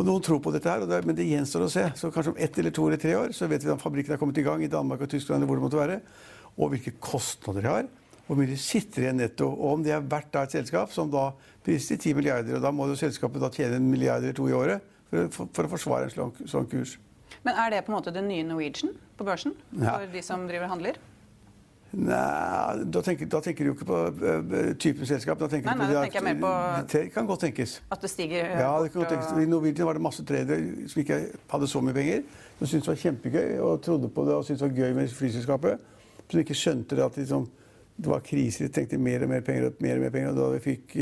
Og 0.00 0.06
noen 0.08 0.22
tror 0.24 0.38
på 0.40 0.52
dette 0.54 0.70
her, 0.70 0.86
det, 0.88 1.02
men 1.04 1.16
det 1.16 1.26
gjenstår 1.28 1.66
å 1.66 1.68
se. 1.68 1.82
Så 2.00 2.08
kanskje 2.08 2.32
om 2.32 2.38
ett 2.40 2.56
eller 2.56 2.72
to 2.72 2.86
eller 2.88 3.00
tre 3.00 3.12
år 3.18 3.34
så 3.36 3.44
vet 3.50 3.66
vi 3.66 3.72
om 3.74 3.80
fabrikken 3.80 4.14
er 4.14 4.20
kommet 4.20 4.38
i 4.40 4.44
gang 4.46 4.62
i 4.64 4.70
Danmark 4.72 5.02
og 5.04 5.10
Tyskland, 5.12 5.42
eller 5.42 5.50
hvor 5.50 5.60
det 5.60 5.64
måtte 5.66 5.80
være, 5.80 5.98
og 6.56 6.72
hvilke 6.72 6.94
kostnader 7.04 7.66
de 7.66 7.68
har. 7.68 7.90
Hvor 8.24 8.38
mye 8.38 8.48
de 8.48 8.56
sitter 8.62 9.04
igjen 9.04 9.20
netto. 9.20 9.50
Og 9.50 9.74
om 9.74 9.84
det 9.84 9.92
er 9.92 10.06
verdt 10.06 10.30
da 10.32 10.46
et 10.46 10.56
selskap 10.56 10.94
som 10.94 11.10
da 11.12 11.26
priser 11.66 12.00
10 12.00 12.16
milliarder. 12.16 12.56
Og 12.56 12.64
da 12.64 12.72
må 12.72 12.86
jo 12.88 12.96
selskapet 12.96 13.42
da 13.42 13.52
tjene 13.52 13.76
en 13.76 13.90
milliard 13.90 14.24
eller 14.24 14.38
to 14.38 14.48
i 14.48 14.56
året 14.56 14.86
for, 15.10 15.28
for, 15.34 15.52
for 15.58 15.68
å 15.68 15.72
forsvare 15.74 16.08
en 16.08 16.14
sånn, 16.14 16.48
sånn 16.48 16.70
kurs. 16.70 16.96
Men 17.44 17.60
er 17.60 17.74
det 17.74 17.84
på 17.84 17.92
en 17.92 17.98
måte 17.98 18.14
det 18.14 18.22
nye 18.24 18.46
Norwegian 18.46 18.94
på 19.18 19.26
børsen? 19.26 19.52
Ja. 19.76 19.98
For 19.98 20.08
de 20.14 20.24
som 20.24 20.48
driver 20.48 20.70
og 20.70 20.76
handler? 20.78 21.00
Nei, 21.90 22.84
da 22.86 23.00
tenker, 23.02 23.26
da 23.26 23.40
tenker, 23.42 23.66
du 23.66 23.72
jo 23.72 23.74
ikke 23.74 23.86
på 23.88 24.00
uh, 24.22 24.58
typen 24.78 25.08
selskap. 25.10 25.40
Da 25.40 25.48
tenker 25.50 25.72
nei, 25.72 25.78
nei, 25.80 25.88
da 25.90 26.02
tenker 26.04 26.20
jeg 26.20 26.26
mer 26.28 26.42
på 26.44 26.50
Det 26.92 27.00
kan 27.14 27.26
godt 27.26 27.42
tenkes. 27.48 27.80
At 27.90 28.04
det 28.04 28.12
stiger 28.12 28.52
ja, 28.60 28.68
det 28.78 28.92
kan 28.92 29.02
godt 29.02 29.16
tenkes. 29.16 29.32
I 29.34 29.48
Norwegian 29.50 29.88
var 29.88 29.98
det 29.98 30.04
masse 30.04 30.24
tradere 30.26 30.86
som 30.90 31.02
ikke 31.02 31.18
hadde 31.50 31.70
så 31.72 31.82
mye 31.82 31.96
penger, 31.96 32.22
som 32.60 32.70
syntes 32.70 32.86
det 32.86 32.92
var 32.92 33.00
kjempegøy 33.02 33.56
og 33.66 33.82
trodde 33.82 34.12
på 34.14 34.26
det 34.28 34.36
og 34.36 34.46
syntes 34.46 34.62
det 34.62 34.68
var 34.68 34.78
gøy 34.84 34.94
med 35.00 35.16
flyselskapet. 35.18 35.88
Som 36.30 36.44
ikke 36.44 36.58
skjønte 36.60 37.00
det 37.00 37.04
at 37.08 37.18
liksom, 37.18 37.48
det 37.98 38.12
var 38.14 38.22
kriser, 38.22 38.68
de 38.68 38.74
trengte 38.76 39.02
mer 39.02 39.26
og 39.26 39.34
mer 39.34 39.42
penger 39.50 39.66
og 39.72 39.82
mer 39.82 39.98
og 39.98 40.06
mer 40.06 40.14
penger. 40.14 40.30
Og 40.30 40.38
da 40.38 40.48
vi 40.54 40.62
fikk 40.68 40.96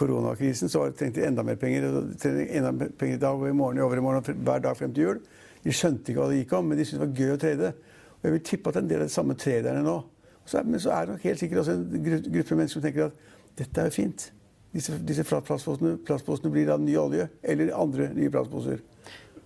koronakrisen, 0.00 0.72
så 0.72 0.86
trengte 0.96 1.20
de 1.20 1.28
enda 1.28 1.44
mer 1.44 1.60
penger. 1.60 1.90
og 1.90 2.16
trengte 2.16 2.48
enda 2.48 2.72
mer 2.72 2.96
penger 2.96 3.20
i 3.20 3.20
dag 3.20 3.36
og 3.36 3.48
i 3.48 3.52
morgen, 3.52 3.78
i 3.78 3.84
overmorgen 3.84 4.24
og 4.24 4.42
hver 4.48 4.64
dag 4.64 4.76
frem 4.80 4.96
til 4.96 5.10
jul. 5.10 5.22
De 5.60 5.76
skjønte 5.76 6.08
ikke 6.08 6.22
hva 6.22 6.32
det 6.32 6.40
gikk 6.40 6.56
om, 6.56 6.72
men 6.72 6.78
de 6.80 6.88
syntes 6.88 7.00
det 7.00 7.06
var 7.06 7.20
gøy 7.20 7.36
å 7.36 7.40
trade. 7.44 7.72
Og 8.20 8.28
jeg 8.28 8.36
vil 8.36 8.42
tippe 8.44 8.72
at 8.72 8.76
en 8.76 8.88
del 8.90 9.00
av 9.00 9.08
de 9.08 9.14
samme 9.14 9.36
traderne 9.38 9.80
nå. 9.84 9.96
Så, 10.44 10.60
men 10.66 10.80
så 10.82 10.92
er 10.92 11.06
det 11.06 11.16
nok 11.16 11.24
helt 11.24 11.40
sikkert 11.40 11.62
også 11.62 11.76
en 11.76 12.04
gruppe 12.34 12.58
mennesker 12.58 12.80
som 12.80 12.84
tenker 12.84 13.08
at 13.08 13.58
dette 13.60 13.80
er 13.80 13.88
jo 13.88 13.94
fint. 13.94 14.26
Disse, 14.74 14.94
disse 15.02 15.24
plastposene, 15.26 15.96
plastposene 16.06 16.52
blir 16.52 16.68
da 16.68 16.76
ny 16.78 16.94
olje 17.00 17.26
eller 17.42 17.72
andre 17.74 18.10
nye 18.14 18.30
plastposer. 18.32 18.82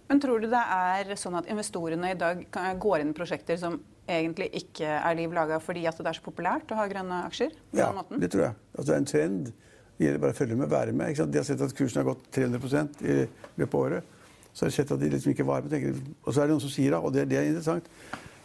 Men 0.08 0.20
tror 0.20 0.42
du 0.42 0.50
det 0.52 0.60
er 0.60 1.14
sånn 1.16 1.38
at 1.38 1.48
investorene 1.50 2.10
i 2.12 2.18
dag 2.18 2.42
går 2.80 3.04
inn 3.04 3.12
i 3.14 3.16
prosjekter 3.16 3.56
som 3.60 3.78
egentlig 4.04 4.50
ikke 4.60 4.88
er 4.98 5.16
liv 5.16 5.32
laga 5.32 5.60
fordi 5.64 5.86
at 5.88 5.96
det 5.96 6.10
er 6.10 6.18
så 6.18 6.24
populært 6.26 6.74
å 6.74 6.76
ha 6.76 6.84
grønne 6.90 7.22
aksjer? 7.30 7.54
ja, 7.72 7.88
det 8.10 8.28
tror 8.34 8.48
jeg. 8.50 8.58
Altså, 8.74 8.88
det 8.90 8.96
er 8.96 9.00
en 9.00 9.08
trend. 9.14 9.54
Det 9.94 10.08
gjelder 10.08 10.20
bare 10.26 10.34
å 10.34 10.36
følge 10.36 10.58
med, 10.58 10.68
være 10.72 10.92
med. 10.98 11.22
De 11.30 11.40
har 11.40 11.46
sett 11.46 11.62
at 11.64 11.72
kursen 11.78 12.02
har 12.02 12.10
gått 12.10 12.26
300 12.34 12.84
i 13.06 13.16
løpet 13.62 13.74
av 13.74 13.80
året. 13.80 14.12
Så 14.52 14.64
har 14.64 14.70
de 14.70 14.76
sett 14.76 14.92
at 14.92 15.00
de 15.00 15.10
liksom 15.10 15.32
ikke 15.32 15.46
var 15.46 15.64
med. 15.64 16.02
Og 16.24 16.34
så 16.34 16.42
er 16.42 16.48
det 16.48 16.56
noen 16.56 16.62
som 16.62 16.72
sier 16.74 16.94
da, 16.94 17.00
og 17.00 17.14
det, 17.14 17.24
det 17.30 17.40
er 17.40 17.48
interessant 17.48 17.88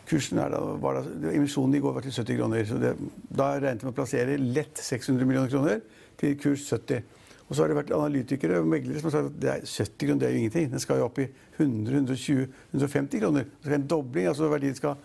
Kursen 0.09 0.39
er 0.41 0.49
da, 0.49 0.59
var 0.81 0.97
da, 0.97 1.31
Emisjonen 1.35 1.77
i 1.77 1.81
går 1.83 1.93
var 1.93 2.05
til 2.05 2.15
70 2.15 2.37
kroner. 2.39 2.65
så 2.65 2.79
det, 2.81 2.95
Da 3.29 3.51
regnet 3.59 3.83
vi 3.83 3.87
med 3.87 3.93
å 3.93 3.97
plassere 3.99 4.37
lett 4.41 4.81
600 4.81 5.27
millioner 5.27 5.51
kroner 5.51 5.81
til 6.17 6.35
kurs 6.41 6.65
70. 6.65 7.03
Og 7.49 7.55
så 7.55 7.63
har 7.63 7.71
det 7.71 7.77
vært 7.79 7.93
analytikere 7.97 8.59
og 8.61 8.67
meglere 8.69 9.01
som 9.01 9.09
har 9.09 9.15
sagt 9.15 9.29
at 9.31 9.39
det 9.41 9.51
er 9.53 9.63
70 9.65 10.07
kroner 10.07 10.21
det 10.21 10.27
er 10.27 10.33
jo 10.33 10.41
ingenting. 10.41 10.67
Den 10.71 10.83
skal 10.83 10.99
jo 11.01 11.07
opp 11.09 11.21
i 11.21 11.27
100, 11.57 11.93
120, 11.93 12.49
150 12.73 13.23
kroner. 13.23 13.47
Det 13.49 13.69
skal 13.69 13.77
en 13.79 13.87
dobling. 13.93 14.27
altså 14.29 14.49
verdien 14.49 14.75
skal, 14.77 14.97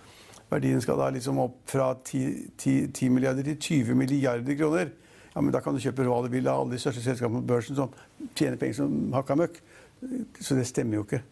verdien 0.50 0.84
skal 0.84 1.00
da 1.00 1.10
liksom 1.16 1.40
opp 1.44 1.56
fra 1.72 1.94
10, 2.04 2.24
10, 2.56 2.74
10 2.92 3.08
milliarder 3.12 3.48
til 3.48 3.56
20 3.60 4.00
milliarder 4.00 4.60
kroner. 4.60 4.92
Ja, 5.34 5.40
men 5.40 5.52
Da 5.52 5.60
kan 5.60 5.74
du 5.74 5.80
kjøpe 5.80 6.04
hva 6.04 6.22
du 6.22 6.30
vil 6.32 6.48
av 6.48 6.60
alle 6.60 6.76
de 6.76 6.82
største 6.84 7.02
selskapene 7.02 7.40
på 7.42 7.52
børsen 7.54 7.76
som 7.76 7.92
tjener 8.36 8.56
penger 8.56 8.74
som 8.82 9.12
hakka 9.12 9.36
møkk. 9.36 9.60
Så 10.40 10.54
det 10.54 10.68
stemmer 10.68 11.00
jo 11.00 11.08
ikke. 11.08 11.24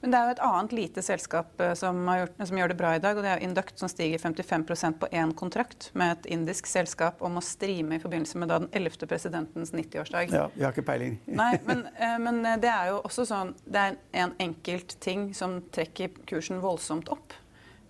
Men 0.00 0.12
det 0.12 0.18
er 0.18 0.28
jo 0.28 0.34
et 0.36 0.42
annet 0.48 0.74
lite 0.76 1.04
selskap 1.04 1.60
eh, 1.62 1.74
som, 1.78 2.00
gjort, 2.18 2.36
som, 2.42 2.60
gjør 2.60 2.72
det 2.72 2.78
bra 2.80 2.92
i 2.96 3.02
dag. 3.02 3.16
og 3.16 3.26
Det 3.26 3.32
er 3.32 3.44
Induct 3.46 3.80
som 3.80 3.90
stiger 3.92 4.22
55% 4.22 5.00
på 5.02 5.10
én 5.12 5.34
kontrakt 5.36 5.90
med 5.94 6.16
et 6.16 6.28
indisk 6.36 6.68
selskap 6.70 7.22
om 7.24 7.38
å 7.38 7.44
streame 7.44 7.98
i 7.98 8.02
forbindelse 8.02 8.42
med 8.42 8.52
den 8.52 8.68
11. 8.72 9.06
presidentens 9.06 9.72
90-årsdag. 9.76 10.34
Ja, 10.34 10.46
jeg 10.56 10.68
har 10.68 10.76
ikke 10.76 10.86
peiling. 10.90 11.18
Nei, 11.42 11.52
men, 11.68 11.86
eh, 12.02 12.18
men, 12.22 12.42
det 12.62 12.72
er 12.72 12.92
jo 12.92 13.00
også 13.06 13.26
sånn 13.28 13.54
Det 13.64 13.82
er 13.82 13.96
en 14.22 14.36
enkelt 14.42 14.96
ting 15.02 15.30
som 15.36 15.60
trekker 15.74 16.14
kursen 16.28 16.62
voldsomt 16.64 17.10
opp. 17.12 17.36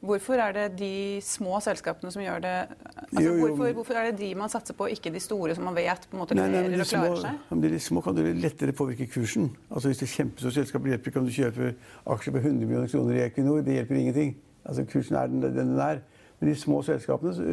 Hvorfor 0.04 0.40
er 0.42 0.52
det 0.52 0.64
de 0.78 1.18
små 1.24 1.56
selskapene 1.64 2.10
som 2.12 2.22
gjør 2.22 2.42
det 2.44 2.52
altså, 2.66 3.22
jo, 3.22 3.30
jo, 3.32 3.36
hvorfor, 3.40 3.72
hvorfor, 3.78 3.98
er 4.00 4.10
det 4.10 4.18
de 4.20 4.28
man 4.38 4.52
satser 4.52 4.76
på, 4.76 4.88
ikke 4.92 5.12
de 5.14 5.22
store 5.22 5.54
som 5.56 5.64
man 5.64 5.76
vet 5.78 6.04
på 6.10 6.16
en 6.16 6.22
måte 6.22 6.36
og 6.36 6.40
klarer 6.42 6.84
seg? 7.22 7.38
Små, 7.48 7.60
de 7.62 7.80
små 7.80 8.02
kan 8.04 8.18
du 8.18 8.22
lettere 8.36 8.74
påvirke 8.76 9.08
kursen. 9.10 9.48
Altså 9.70 9.88
Hvis 9.88 10.02
det 10.02 10.08
er 10.08 10.14
kjempestort 10.18 10.58
selskap 10.58 10.86
hjelper 10.92 11.16
kan 11.16 11.26
du 11.26 11.32
kjøpe 11.32 11.72
aksjer 12.14 12.36
på 12.36 12.42
100 12.44 12.60
millioner 12.66 12.92
kroner 12.92 13.18
i 13.18 13.24
Equinor. 13.24 13.64
Det 13.64 13.78
hjelper 13.78 14.00
ingenting. 14.02 14.36
Altså 14.66 14.84
Kursen 14.92 15.16
er 15.16 15.32
den, 15.32 15.42
den 15.42 15.56
den 15.56 15.78
er. 15.80 16.04
Men 16.40 16.50
de 16.50 16.56
små 16.60 16.82
selskapene 16.84 17.32
så, 17.34 17.44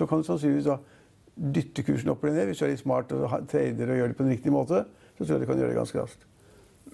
så 0.00 0.06
kan 0.10 0.18
du 0.18 0.26
sannsynligvis 0.26 0.66
da 0.66 0.80
dytte 1.38 1.84
kursen 1.86 2.10
opp 2.10 2.24
eller 2.24 2.40
ned. 2.40 2.50
Hvis 2.50 2.62
du 2.62 2.66
er 2.66 2.74
litt 2.74 2.82
smart 2.82 3.14
og 3.14 3.28
trader 3.50 3.92
og 3.92 4.00
gjør 4.00 4.10
det 4.10 4.18
på 4.18 4.26
en 4.26 4.32
riktig 4.34 4.54
måte, 4.54 4.82
så 5.14 5.22
tror 5.22 5.36
jeg 5.36 5.44
du 5.44 5.50
kan 5.50 5.60
gjøre 5.62 5.72
det 5.72 5.78
ganske 5.78 6.02
raskt. 6.02 6.26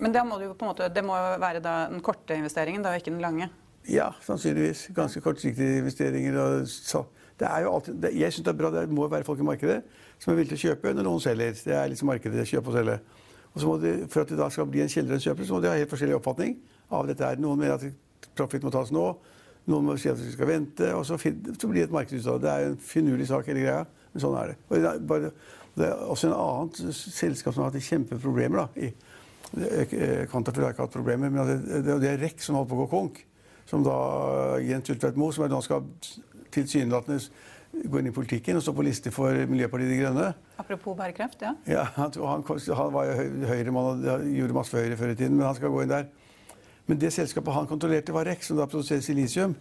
Men 0.03 0.15
det 0.15 0.25
må, 0.27 0.41
jo 0.43 0.55
på 0.59 0.67
en 0.67 0.73
måte, 0.73 0.89
det 0.91 1.05
må 1.07 1.17
være 1.41 1.63
den 1.65 2.01
korte 2.05 2.37
investeringen, 2.37 2.83
da, 2.85 2.97
ikke 2.99 3.13
den 3.13 3.23
lange? 3.23 3.49
Ja, 3.89 4.13
sannsynligvis. 4.25 4.89
Ganske 4.97 5.21
kortsiktige 5.21 5.79
investeringer. 5.79 6.65
det 7.39 7.47
er 7.49 7.61
jo 7.61 7.75
alltid, 7.75 8.05
jeg 8.13 8.33
synes 8.33 8.45
det 8.45 8.53
er 8.53 8.59
bra, 8.59 8.71
det 8.71 8.89
må 8.89 9.09
være 9.09 9.25
folk 9.25 9.41
i 9.41 9.43
markedet 9.43 9.83
som 10.19 10.33
er 10.33 10.39
villige 10.39 10.57
til 10.57 10.71
å 10.71 10.73
kjøpe 10.73 10.95
når 10.95 11.07
noen 11.09 11.21
selger. 11.21 11.57
Det 11.67 11.75
er 11.77 11.91
liksom 11.93 12.09
markedet, 12.09 12.47
kjøpe 12.49 12.71
og 12.71 12.79
selge. 12.79 12.99
Og 13.53 13.61
så 13.61 13.69
må 13.69 13.77
de, 13.83 13.93
For 14.11 14.25
at 14.25 14.33
det 14.33 14.39
da 14.39 14.49
skal 14.51 14.71
bli 14.71 14.83
en 14.83 14.91
kjeldere 14.91 15.21
kjøper, 15.21 15.47
så 15.47 15.55
må 15.55 15.61
de 15.63 15.71
ha 15.71 15.77
helt 15.77 15.91
forskjellig 15.91 16.17
oppfatning 16.17 16.57
av 16.91 17.09
dette. 17.11 17.25
her. 17.25 17.43
Noen 17.43 17.61
mener 17.61 17.75
at 17.75 18.31
profit 18.39 18.65
må 18.65 18.73
tas 18.75 18.93
nå, 18.95 19.05
noen 19.71 19.85
må 19.85 19.97
si 20.01 20.09
at 20.09 20.19
vi 20.21 20.33
skal 20.33 20.49
vente. 20.49 20.89
Og 20.95 21.05
så, 21.07 21.19
så 21.19 21.69
blir 21.69 21.83
det 21.83 21.91
et 21.91 21.95
marked 21.95 22.17
ut 22.17 22.31
av 22.31 22.41
det. 22.41 22.47
Det 22.47 22.55
er 22.55 22.71
en 22.71 22.81
finurlig 22.89 23.29
sak, 23.29 23.51
hele 23.51 23.67
greia. 23.67 23.85
Men 24.15 24.25
sånn 24.25 24.39
er 24.41 24.53
det. 24.53 24.57
Og 24.69 24.75
det 24.79 24.91
er, 24.91 25.05
bare, 25.13 25.31
det 25.75 25.91
er 25.91 26.09
også 26.15 26.31
en 26.31 26.39
annet 26.39 26.83
selskap 26.97 27.55
som 27.55 27.67
har 27.67 27.75
hatt 27.75 27.91
kjempeproblemer. 27.91 28.65
da, 28.65 28.89
i 28.89 28.95
Quantafuel 30.31 30.67
har 30.67 30.75
ikke 30.75 30.89
hatt 30.89 30.97
problemer, 30.97 31.31
men 31.31 31.47
det, 31.47 31.85
det, 31.85 32.01
det 32.03 32.11
er 32.11 32.23
REC 32.25 32.43
som 32.43 32.57
holdt 32.59 32.73
på 32.73 32.79
å 32.79 32.85
gå 32.85 32.91
konk 32.91 33.21
som 33.67 33.85
da 33.85 33.97
Jens 34.65 34.91
Ulltveit 34.93 35.19
Moe, 35.19 35.33
som 35.33 35.49
nå 35.51 35.61
skal 35.65 35.85
tilsynelatende 36.55 37.21
gå 37.75 38.01
inn 38.01 38.09
i 38.09 38.15
politikken 38.15 38.59
og 38.59 38.63
stå 38.63 38.75
på 38.77 38.85
liste 38.87 39.11
for 39.15 39.35
Miljøpartiet 39.51 39.91
De 39.91 39.99
Grønne. 39.99 40.29
Apropos 40.63 40.97
bærekraft, 40.99 41.43
ja. 41.43 41.55
ja 41.67 41.85
han, 41.97 42.13
han, 42.15 42.45
han 42.47 42.93
var 42.95 43.09
jo 43.09 43.47
høyremann 43.51 44.05
og 44.05 44.27
gjorde 44.31 44.57
masse 44.57 44.75
for 44.75 44.85
Høyre 44.85 44.99
før 45.01 45.15
i 45.15 45.19
tiden, 45.19 45.39
men 45.39 45.49
han 45.49 45.57
skal 45.59 45.73
gå 45.75 45.83
inn 45.83 45.91
der. 45.93 46.11
Men 46.87 47.01
det 47.01 47.15
selskapet 47.17 47.57
han 47.57 47.67
kontrollerte, 47.67 48.15
var 48.15 48.29
REC, 48.29 48.45
som 48.47 48.61
da 48.61 48.69
produserer 48.71 49.03
silisium 49.03 49.57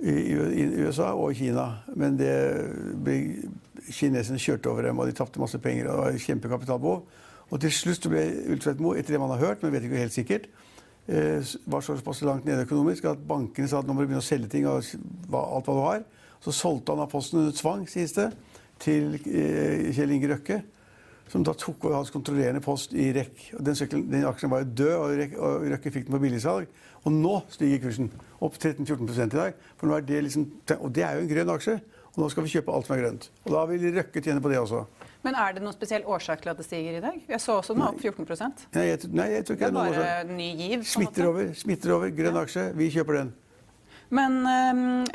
i, 0.00 0.10
i, 0.10 0.64
USA 0.82 1.12
og 1.12 1.36
Kina. 1.38 1.68
Men 1.94 2.18
det 2.18 2.32
ble 3.04 3.18
kineserne 3.92 4.40
kjørte 4.40 4.72
over 4.72 4.88
dem, 4.88 4.98
og 4.98 5.06
de 5.06 5.16
tapte 5.16 5.42
masse 5.42 5.60
penger. 5.62 5.90
og 5.92 6.08
det 6.08 6.16
var 6.16 6.26
kjempekapitalbehov. 6.26 7.04
Og 7.52 7.60
til 7.60 7.74
slutt 7.76 8.08
ble 8.10 8.24
Ulltveit 8.56 8.80
Moe, 8.82 8.98
etter 8.98 9.14
det 9.14 9.22
man 9.22 9.36
har 9.36 9.44
hørt, 9.44 9.62
men 9.62 9.74
vet 9.74 9.84
ikke 9.86 10.00
helt 10.00 10.16
sikkert, 10.16 10.48
Eh, 10.48 10.63
var 11.06 11.84
såpass 11.84 12.22
langt 12.24 12.46
nede 12.48 12.64
økonomisk 12.64 13.04
at 13.10 13.24
bankene 13.28 13.68
sa 13.68 13.82
at 13.82 13.88
nå 13.88 13.92
må 13.92 14.02
du 14.02 14.08
begynne 14.08 14.24
å 14.24 14.24
selge 14.24 14.48
ting 14.52 14.68
av 14.68 14.80
alt 14.80 15.66
hva 15.68 15.74
du 15.74 15.82
har. 15.84 16.04
Så 16.44 16.52
solgte 16.52 16.92
han 16.92 17.02
av 17.04 17.10
posten 17.12 17.40
under 17.40 17.56
tvang, 17.56 17.84
sies 17.88 18.12
det, 18.16 18.30
til 18.80 19.16
eh, 19.16 19.90
Kjell 19.96 20.14
Inge 20.16 20.30
Røkke. 20.32 20.62
Som 21.32 21.44
da 21.44 21.54
tok 21.56 21.86
over 21.86 21.96
hans 21.96 22.12
kontrollerende 22.12 22.60
post 22.64 22.92
i 22.92 23.06
REC. 23.16 23.46
Den, 23.56 23.76
den, 24.12 24.26
aksjen 24.28 24.52
var 24.52 24.60
jo 24.60 24.74
død, 24.82 24.92
og, 24.98 25.14
Rek, 25.18 25.36
og 25.40 25.64
Røkke 25.72 25.92
fikk 25.94 26.08
den 26.08 26.16
på 26.16 26.20
billigsalg. 26.20 26.68
Og 27.04 27.12
nå 27.12 27.38
stiger 27.52 27.80
kursen 27.80 28.10
opp 28.44 28.58
13-14% 28.58 29.32
i 29.32 29.40
dag. 29.40 29.56
For 29.80 29.88
nå 29.88 29.96
er 29.96 30.04
det 30.04 30.20
liksom, 30.26 30.44
og 30.76 30.92
det 30.94 31.06
er 31.06 31.16
jo 31.16 31.24
en 31.24 31.32
grønn 31.32 31.54
aksje. 31.54 31.78
Og 32.12 32.20
nå 32.22 32.28
skal 32.30 32.46
vi 32.46 32.52
kjøpe 32.52 32.76
alt 32.76 32.86
som 32.86 32.96
er 32.96 33.02
grønt. 33.02 33.30
Og 33.46 33.56
da 33.56 33.64
vil 33.72 33.88
Røkke 33.96 34.22
tjene 34.24 34.44
på 34.44 34.52
det 34.52 34.60
også. 34.60 34.84
Men 35.24 35.38
er 35.40 35.54
det 35.56 35.62
noen 35.64 35.76
spesiell 35.76 36.04
årsak 36.04 36.42
til 36.44 36.52
at 36.52 36.60
det 36.60 36.66
stiger 36.66 36.98
i 36.98 37.04
dag? 37.04 37.22
Jeg 37.28 37.40
så 37.40 37.58
også 37.60 37.76
den 37.76 37.86
opp 37.86 38.00
14 38.00 38.26
Nei, 38.74 38.88
jeg, 38.90 38.98
nei, 39.08 39.30
jeg 39.32 39.46
tror 39.46 39.56
ikke 39.56 39.64
det 39.64 39.70
er 39.70 39.78
noen 39.78 39.94
årsak. 39.94 40.34
ny 40.36 40.50
giv? 40.58 40.84
Smitter 40.90 41.30
over, 41.30 41.54
smitter 41.56 41.96
over. 41.96 42.12
Grønn 42.14 42.44
aksje. 42.44 42.68
Vi 42.76 42.90
kjøper 42.92 43.22
den. 43.22 43.32
Men 44.14 44.36
øh, 44.46 45.06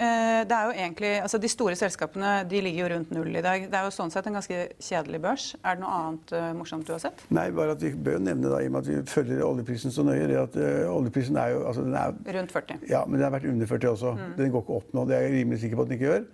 det 0.50 0.56
er 0.56 0.66
jo 0.66 0.72
egentlig, 0.74 1.12
altså 1.22 1.38
De 1.38 1.48
store 1.48 1.76
selskapene 1.76 2.32
de 2.50 2.62
ligger 2.62 2.88
jo 2.88 2.96
rundt 2.96 3.12
null 3.12 3.36
i 3.36 3.44
dag. 3.46 3.68
Det 3.70 3.78
er 3.78 3.86
jo 3.86 3.94
sånn 3.94 4.12
sett 4.12 4.28
en 4.28 4.40
ganske 4.40 4.58
kjedelig 4.82 5.22
børs. 5.24 5.46
Er 5.62 5.78
det 5.78 5.84
noe 5.84 6.00
annet 6.00 6.34
øh, 6.36 6.50
morsomt 6.58 6.88
du 6.88 6.94
har 6.96 7.04
sett? 7.04 7.24
Nei, 7.30 7.48
bare 7.56 7.78
at 7.78 7.86
vi 7.86 7.94
bør 7.94 8.18
jo 8.18 8.26
nevne 8.26 8.50
da, 8.52 8.60
i 8.64 8.68
og 8.68 8.76
med 8.76 8.82
at 8.82 8.90
vi 8.90 9.00
følger 9.14 9.46
oljeprisen 9.46 9.94
så 9.94 10.06
nøye, 10.08 10.26
det 10.32 10.42
at 10.42 10.58
øh, 10.60 10.90
oljeprisen 10.92 11.38
er 11.40 11.54
jo 11.54 11.64
altså, 11.70 11.86
den 11.86 11.96
er, 11.96 12.18
Rundt 12.40 12.52
40. 12.56 12.82
Ja, 12.90 13.06
men 13.06 13.20
den 13.20 13.28
har 13.30 13.36
vært 13.38 13.48
under 13.52 13.70
40 13.70 13.94
også. 13.94 14.14
Mm. 14.18 14.36
Den 14.42 14.54
går 14.56 14.66
ikke 14.66 14.80
opp 14.82 14.94
nå. 14.98 15.08
Det 15.10 15.18
er 15.18 15.28
jeg 15.28 15.38
rimelig 15.40 15.64
sikker 15.64 15.80
på 15.80 15.86
at 15.86 15.92
den 15.92 16.00
ikke 16.00 16.10
gjør. 16.10 16.30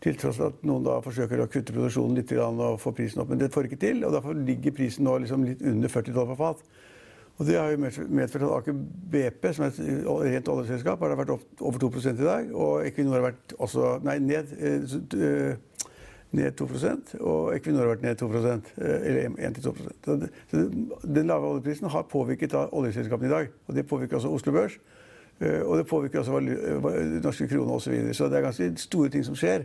Til 0.00 0.16
tross 0.16 0.38
for 0.40 0.48
at 0.48 0.62
noen 0.64 0.84
da 0.86 1.00
forsøker 1.04 1.42
å 1.42 1.48
kutte 1.52 1.74
produksjonen 1.76 2.16
litt 2.16 2.30
og 2.40 2.78
få 2.80 2.94
prisen 2.96 3.20
opp. 3.20 3.28
Men 3.28 3.42
det 3.42 3.50
får 3.52 3.68
ikke 3.68 3.82
til, 3.82 4.04
og 4.04 4.14
derfor 4.16 4.38
ligger 4.38 4.72
prisen 4.72 5.04
nå 5.04 5.18
liksom 5.20 5.44
litt 5.44 5.60
under 5.60 5.92
40 5.92 6.16
dollar 6.16 6.32
per 6.32 6.40
fat. 6.40 6.62
Og 7.40 7.46
Det 7.46 7.56
har 7.56 7.70
jo 7.70 7.76
medført 8.08 8.42
at 8.42 8.50
Aker 8.52 8.74
BP, 9.12 9.52
som 9.56 9.64
er 9.64 9.68
et 9.70 10.06
rent 10.06 10.48
oljeselskap, 10.52 11.00
har 11.00 11.16
vært 11.16 11.30
over 11.32 11.78
2% 11.80 12.20
i 12.20 12.26
dag. 12.26 12.50
Og 12.52 12.84
Equinor 12.84 13.16
har 13.16 13.30
vært 13.30 13.54
også, 13.56 13.94
nei, 14.04 14.18
ned, 14.18 14.52
eh, 14.60 15.54
ned 16.36 16.52
2% 16.52 17.14
og 17.20 17.54
Equinor 17.54 17.86
har 17.86 17.94
vært 17.94 18.02
ned 18.02 18.18
2 18.20 18.28
eh, 18.36 18.60
eller 19.08 19.30
1-2 19.48 19.72
så, 20.04 20.18
Den 21.02 21.26
lave 21.26 21.48
oljeprisen 21.48 21.88
har 21.88 22.02
påvirket 22.02 22.54
oljeselskapene 22.54 23.28
i 23.28 23.32
dag. 23.32 23.48
og 23.68 23.74
Det 23.74 23.86
påvirker 23.86 24.16
også 24.16 24.28
Oslo 24.28 24.52
Børs. 24.52 24.78
Eh, 25.40 25.62
og 25.62 25.78
det 25.78 25.86
påvirker 25.86 26.18
også 26.18 26.40
norske 27.22 27.48
kroner 27.48 27.72
osv. 27.72 27.84
Så, 27.84 27.90
videre. 27.90 28.14
så 28.14 28.24
det 28.28 28.36
er 28.36 28.42
ganske 28.42 28.72
store 28.76 29.08
ting 29.08 29.24
som 29.24 29.34
skjer. 29.34 29.64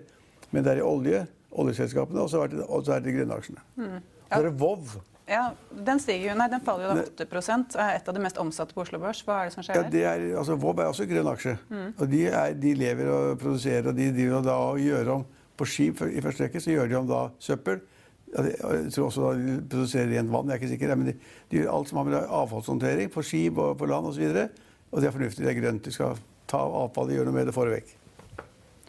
Men 0.51 0.65
det 0.65 0.75
er 0.75 0.81
i 0.81 0.85
olje, 0.85 1.25
oljeselskapene, 1.51 2.21
og 2.21 2.31
så 2.31 2.45
er 2.45 2.53
det, 2.53 2.63
så 2.65 2.95
er 2.95 3.03
det 3.03 3.13
grønne 3.15 3.37
aksjene. 3.39 3.65
Mm. 3.79 3.99
Ja. 4.29 4.39
Er 4.39 4.47
det 4.49 4.55
Vov. 4.59 4.97
Ja, 5.25 5.45
Den 5.85 5.99
stiger 5.99 6.29
jo, 6.29 6.35
nei, 6.37 6.45
den 6.51 6.61
faller 6.61 6.85
jo 6.85 6.95
da 6.99 7.25
8 7.25 7.79
er 7.81 7.95
et 7.95 8.09
av 8.09 8.13
de 8.13 8.21
mest 8.21 8.37
omsatte 8.37 8.75
på 8.77 8.83
Oslo 8.83 8.99
Børs. 9.01 9.23
Hva 9.25 9.39
er 9.41 9.49
det 9.49 9.55
som 9.55 9.65
skjer 9.65 9.79
ja, 9.79 9.87
det 9.89 10.03
er, 10.05 10.25
altså, 10.37 10.57
Vov 10.61 10.77
er 10.77 10.91
også 10.91 11.07
en 11.07 11.09
grønn 11.09 11.31
aksje. 11.31 11.55
Mm. 11.71 11.87
Og 11.97 12.11
de, 12.11 12.21
er, 12.29 12.53
de, 12.61 12.73
lever 12.77 13.09
og 13.09 13.39
produserer, 13.41 13.89
og 13.89 13.97
de 13.97 14.11
driver 14.13 14.45
da 14.45 14.59
og 14.67 14.83
gjør 14.83 15.11
om 15.15 15.25
på 15.57 15.67
skip 15.71 16.03
i 16.05 16.21
første 16.21 16.45
rekke, 16.45 16.61
så 16.61 16.75
gjør 16.75 16.91
de 16.91 16.97
om 16.99 17.09
da 17.09 17.23
søppel. 17.41 17.81
Jeg 18.35 18.91
tror 18.91 19.07
også 19.07 19.23
da 19.23 19.33
de 19.39 19.57
produserer 19.71 20.11
rent 20.11 20.31
vann, 20.33 20.49
jeg 20.51 20.57
er 20.57 20.61
ikke 20.61 20.71
sikker. 20.75 20.95
Men 20.99 21.09
de, 21.09 21.17
de 21.51 21.61
gjør 21.61 21.73
alt 21.73 21.89
som 21.89 22.01
har 22.01 22.09
med 22.09 22.17
avfallshåndtering 22.41 23.13
på 23.13 23.23
skip 23.25 23.61
og 23.63 23.77
på 23.79 23.89
land 23.89 24.11
osv. 24.11 24.25
Og, 24.29 24.35
så 24.35 24.65
og 24.91 25.01
det 25.01 25.09
er 25.09 25.15
fornuftig, 25.15 25.45
det 25.45 25.53
er 25.55 25.61
grønt. 25.61 25.85
De 25.87 25.93
skal 25.95 26.19
ta 26.51 26.61
avfallet, 26.61 27.17
gjøre 27.17 27.31
noe 27.31 27.39
med 27.39 27.49
det, 27.49 27.55
få 27.55 27.65
det 27.65 27.79
vekk. 27.79 27.95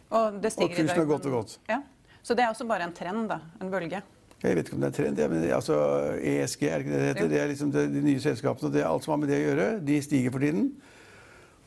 Og, 0.07 0.37
det 0.41 0.53
og 0.55 0.71
kursen 0.71 0.93
har 0.93 1.09
gått 1.09 1.25
og 1.27 1.39
gått. 1.39 1.57
Ja. 1.67 1.81
Så 2.23 2.35
det 2.35 2.43
er 2.43 2.51
også 2.51 2.67
bare 2.67 2.87
en 2.87 2.95
trend, 2.95 3.27
da? 3.31 3.41
En 3.61 3.71
bølge? 3.71 4.01
Jeg 4.37 4.53
vet 4.53 4.67
ikke 4.67 4.77
om 4.77 4.83
det 4.83 4.87
er 4.87 4.93
en 4.93 4.97
trend, 4.97 5.21
men 5.31 5.47
altså, 5.55 5.77
ESG 6.21 6.67
er 6.67 6.83
ikke 6.83 6.91
det 6.91 6.99
det 6.99 7.07
heter. 7.09 7.29
Det 7.31 7.39
er 7.41 7.49
liksom 7.49 7.71
de, 7.73 7.85
de 7.89 8.03
nye 8.05 8.21
selskapene. 8.21 8.69
og 8.69 8.75
det 8.75 8.83
Alt 8.85 9.07
som 9.07 9.15
har 9.15 9.21
med 9.23 9.31
det 9.33 9.39
å 9.39 9.47
gjøre, 9.47 9.67
de 9.87 9.97
stiger 10.05 10.35
for 10.35 10.45
tiden. 10.45 10.67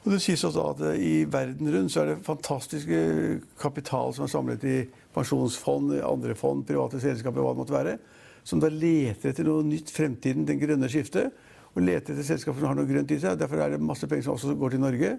Og 0.01 0.15
det 0.15 0.21
sies 0.25 0.45
også 0.47 0.63
at 0.71 0.83
I 0.97 1.27
verden 1.29 1.69
rundt 1.75 1.93
så 1.93 2.05
er 2.05 2.13
det 2.13 2.23
fantastiske 2.25 3.01
kapital 3.61 4.15
som 4.17 4.25
er 4.25 4.33
samlet 4.33 4.63
i 4.65 4.77
pensjonsfond, 5.17 5.99
andre 6.07 6.37
fond, 6.39 6.63
private 6.69 7.03
selskaper, 7.03 7.43
hva 7.43 7.53
det 7.53 7.61
måtte 7.61 7.77
være. 7.77 7.99
som 8.45 8.61
da 8.61 8.71
leter 8.73 9.31
etter 9.31 9.45
noe 9.45 9.63
nytt, 9.63 9.91
fremtiden, 9.93 10.47
den 10.49 10.59
grønne 10.59 10.89
skiftet. 10.89 11.35
Og 11.75 11.83
leter 11.85 12.15
etter 12.15 12.25
selskaper 12.25 12.63
som 12.63 12.71
har 12.71 12.79
noe 12.79 12.89
grønt 12.89 13.11
i 13.13 13.19
seg. 13.21 13.37
Derfor 13.39 13.61
er 13.61 13.75
det 13.75 13.83
masse 13.85 14.09
penger 14.09 14.25
som 14.27 14.39
også 14.39 14.57
går 14.59 14.75
til 14.75 14.81
Norge. 14.81 15.11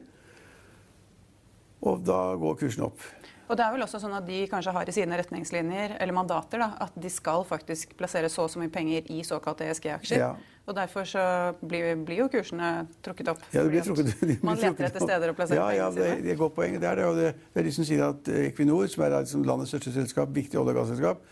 Og 1.82 2.04
da 2.06 2.22
går 2.40 2.60
kursen 2.62 2.86
opp. 2.86 3.02
Og 3.52 3.58
det 3.60 3.66
er 3.66 3.74
vel 3.76 3.84
også 3.84 4.00
sånn 4.00 4.14
at 4.16 4.24
De 4.24 4.46
kanskje 4.48 4.72
har 4.72 4.88
i 4.88 4.94
sine 4.96 5.18
retningslinjer 5.20 5.98
eller 5.98 6.16
mandater 6.16 6.62
da, 6.64 6.70
at 6.86 6.96
de 6.96 7.10
skal 7.12 7.44
faktisk 7.48 7.98
plassere 8.00 8.30
så 8.32 8.46
og 8.46 8.54
så 8.54 8.62
mye 8.62 8.72
penger 8.72 9.10
i 9.12 9.20
såkalte 9.28 9.68
ESG-aksjer. 9.68 10.22
Ja. 10.22 10.32
Og 10.70 10.78
Derfor 10.78 11.08
så 11.10 11.24
blir, 11.60 11.98
blir, 12.06 12.22
jo 12.22 12.30
kursene 12.32 12.86
trukket 13.04 13.34
opp. 13.34 13.42
Ja, 13.52 13.66
det 13.66 13.74
blir 13.74 13.84
trukket, 13.84 14.12
de 14.14 14.28
blir 14.30 14.46
man 14.46 14.60
leter 14.62 14.88
etter 14.88 15.04
steder 15.04 15.34
å 15.34 15.36
plassere 15.36 15.60
ja, 15.60 15.70
ja, 15.82 15.88
pengene 15.90 16.14
sine. 16.14 16.24
Det 16.24 16.32
er 16.32 16.38
et 16.38 16.40
godt 16.40 16.56
poeng. 16.56 16.78
Det 16.80 16.88
er, 16.88 17.02
det, 17.02 17.10
det, 17.18 17.32
det 17.52 17.64
er 17.64 17.68
de 17.68 17.74
som 17.76 17.88
sier 17.90 18.04
at 18.08 18.32
Equinor, 18.46 18.86
som 18.94 19.04
er 19.08 19.18
liksom 19.18 19.44
landets 19.50 19.74
største 19.74 19.96
selskap, 19.98 20.32
viktig 20.38 20.62
olje- 20.62 20.78
og 20.78 20.80
gasselskap, 20.84 21.26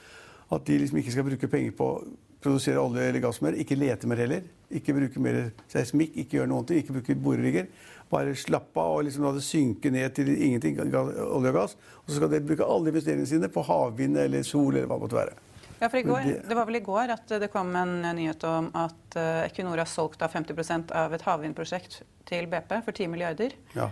at 0.58 0.66
de 0.68 0.80
liksom 0.82 1.00
ikke 1.00 1.14
skal 1.14 1.28
bruke 1.30 1.52
penger 1.54 1.78
på 1.78 1.88
å 1.94 2.02
produsere 2.44 2.82
olje 2.82 3.06
eller 3.06 3.24
gass 3.24 3.40
mer. 3.46 3.56
Ikke 3.60 3.78
lete 3.80 4.10
mer 4.10 4.20
heller. 4.26 4.44
Ikke 4.76 4.96
bruke 4.98 5.24
mer 5.24 5.40
seismikk, 5.72 6.18
ikke 6.24 6.40
gjøre 6.40 6.52
noe 6.52 6.64
annet. 6.64 6.82
Ikke 6.82 6.98
bruke 6.98 7.16
borerigger. 7.16 7.70
Bare 8.10 8.34
slappe 8.38 8.82
av 8.82 8.96
og 8.98 9.04
liksom 9.06 9.28
la 9.28 9.36
det 9.36 9.44
synke 9.46 9.92
ned 9.94 10.16
til 10.18 10.32
ingenting, 10.34 10.80
olje 10.82 11.28
og 11.28 11.54
gass. 11.54 11.76
Og 12.02 12.10
så 12.10 12.18
skal 12.18 12.32
de 12.34 12.42
bruke 12.42 12.66
alle 12.66 12.90
investeringene 12.94 13.30
sine 13.30 13.52
på 13.54 13.64
havvind 13.68 14.18
eller 14.18 14.46
sol 14.48 14.74
eller 14.74 14.90
hva 14.90 14.98
det 14.98 15.06
måtte 15.06 15.20
være. 15.20 15.38
Ja, 15.80 15.88
for 15.88 16.04
går, 16.04 16.26
Det 16.50 16.56
var 16.58 16.66
vel 16.68 16.76
i 16.76 16.84
går 16.84 17.14
at 17.14 17.36
det 17.40 17.52
kom 17.54 17.70
en 17.80 18.02
nyhet 18.18 18.44
om 18.44 18.68
at 18.76 19.16
eh, 19.16 19.46
Equinor 19.46 19.80
har 19.80 19.88
solgt 19.88 20.22
av 20.26 20.34
50% 20.34 20.92
av 20.92 21.14
et 21.16 21.24
havvindprosjekt 21.24 22.02
til 22.28 22.50
BP 22.52 22.74
for 22.84 22.92
10 22.92 23.08
milliarder. 23.14 23.56
Ja. 23.78 23.88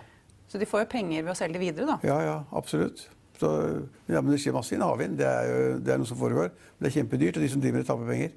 Så 0.52 0.60
de 0.60 0.68
får 0.68 0.84
jo 0.84 0.90
penger 0.92 1.24
ved 1.24 1.32
å 1.32 1.38
selge 1.38 1.56
det 1.56 1.64
videre, 1.64 1.88
da. 1.88 1.96
Ja, 2.08 2.18
ja, 2.26 2.36
absolutt. 2.56 3.06
Så, 3.38 3.50
ja, 4.10 4.20
men 4.20 4.34
det 4.34 4.42
skjer 4.42 4.56
masse 4.56 4.74
innen 4.76 4.88
havvind. 4.88 5.16
Det 5.20 5.28
er 5.30 5.48
jo 5.48 5.64
det 5.80 5.94
er 5.94 6.02
noe 6.02 6.10
som 6.10 6.20
foregår. 6.20 6.52
Men 6.52 6.86
det 6.86 6.92
er 6.92 6.98
kjempedyrt, 6.98 7.40
og 7.40 7.46
de 7.46 7.50
som 7.54 7.64
driver 7.64 7.84
det, 7.84 7.88
taper 7.88 8.12
penger. 8.12 8.36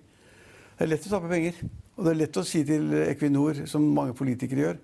Det 0.76 0.86
er 0.86 0.90
lett 0.92 1.06
å 1.08 1.12
tape 1.12 1.30
penger. 1.30 1.60
Og 1.96 2.06
det 2.06 2.12
er 2.12 2.18
lett 2.22 2.40
å 2.40 2.46
si 2.46 2.62
til 2.68 2.94
Equinor, 3.02 3.62
som 3.70 3.86
mange 3.96 4.14
politikere 4.16 4.66
gjør, 4.66 4.80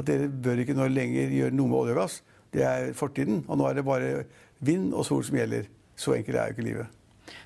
at 0.00 0.08
dere 0.08 0.30
bør 0.30 0.62
ikke 0.62 0.76
nå 0.76 0.88
lenger 0.90 1.34
gjøre 1.36 1.56
noe 1.56 1.70
med 1.70 1.80
olje 1.82 1.96
og 1.96 2.00
gass. 2.02 2.20
Det 2.50 2.64
er 2.66 2.94
fortiden. 2.98 3.44
Og 3.48 3.60
nå 3.60 3.68
er 3.68 3.78
det 3.78 3.86
bare 3.86 4.24
vind 4.64 4.94
og 4.94 5.06
sol 5.06 5.22
som 5.26 5.38
gjelder. 5.38 5.68
Så 5.96 6.16
enkelt 6.16 6.38
er 6.38 6.50
jo 6.50 6.56
ikke 6.56 6.66
livet. 6.66 6.96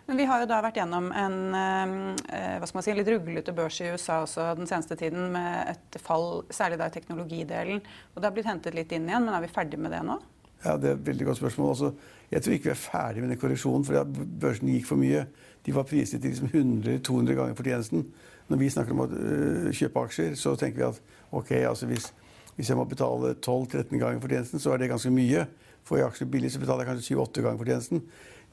Men 0.06 0.18
vi 0.20 0.26
har 0.28 0.42
jo 0.42 0.49
da 0.49 0.61
vært 0.64 0.78
gjennom 0.78 1.11
en 1.16 1.37
eh, 1.56 2.56
hva 2.61 2.68
skal 2.68 2.78
man 2.78 2.84
si, 2.87 2.94
litt 2.96 3.08
ruglete 3.08 3.54
børs 3.56 3.80
i 3.80 3.88
USA 3.92 4.20
også 4.25 4.50
den 4.58 4.68
seneste 4.68 4.96
tiden, 5.00 5.30
med 5.32 5.75
et 5.75 5.99
fall, 6.00 6.44
særlig 6.52 6.78
da 6.80 6.88
i 6.88 6.94
teknologidelen. 6.94 7.80
Og 8.12 8.20
det 8.20 8.28
har 8.28 8.37
blitt 8.37 8.49
hentet 8.49 8.76
litt 8.76 8.92
inn 8.92 9.08
igjen, 9.08 9.26
men 9.26 9.37
er 9.37 9.44
vi 9.44 9.52
ferdig 9.52 9.80
med 9.80 9.92
det 9.96 10.02
nå? 10.04 10.18
Ja, 10.64 10.76
Det 10.76 10.90
er 10.90 10.99
et 10.99 11.06
veldig 11.06 11.26
godt 11.28 11.40
spørsmål. 11.40 11.73
Altså, 11.75 11.92
jeg 12.30 12.42
tror 12.42 12.56
ikke 12.56 12.70
vi 12.70 12.75
er 12.75 12.80
ferdig 12.80 13.23
med 13.23 13.32
den 13.32 13.40
korreksjonen. 13.40 13.84
for 13.84 14.04
Børsen 14.40 14.68
gikk 14.68 14.87
for 14.88 15.00
mye. 15.00 15.26
De 15.66 15.75
var 15.75 15.88
priset 15.88 16.20
til 16.20 16.30
liksom 16.30 16.49
100-200 16.52 17.34
ganger 17.34 17.54
fortjenesten. 17.54 18.06
Når 18.49 18.61
vi 18.61 18.70
snakker 18.70 18.92
om 18.92 19.04
å 19.04 19.08
uh, 19.08 19.68
kjøpe 19.73 20.04
aksjer, 20.04 20.34
så 20.37 20.52
tenker 20.61 20.80
vi 20.80 20.88
at 20.88 21.00
ok, 21.32 21.50
altså 21.68 21.87
hvis, 21.88 22.11
hvis 22.56 22.70
jeg 22.70 22.78
må 22.78 22.84
betale 22.88 23.34
12-13 23.34 23.99
ganger 23.99 24.20
fortjenesten, 24.23 24.62
så 24.62 24.75
er 24.75 24.82
det 24.82 24.90
ganske 24.92 25.11
mye. 25.14 25.46
Får 25.84 25.99
jeg 25.99 26.06
aksjer 26.06 26.30
billig, 26.32 26.52
så 26.52 26.62
betaler 26.62 26.84
jeg 26.84 26.92
kanskje 26.92 27.16
7-8 27.16 27.44
ganger 27.44 27.62
fortjenesten. 27.62 28.04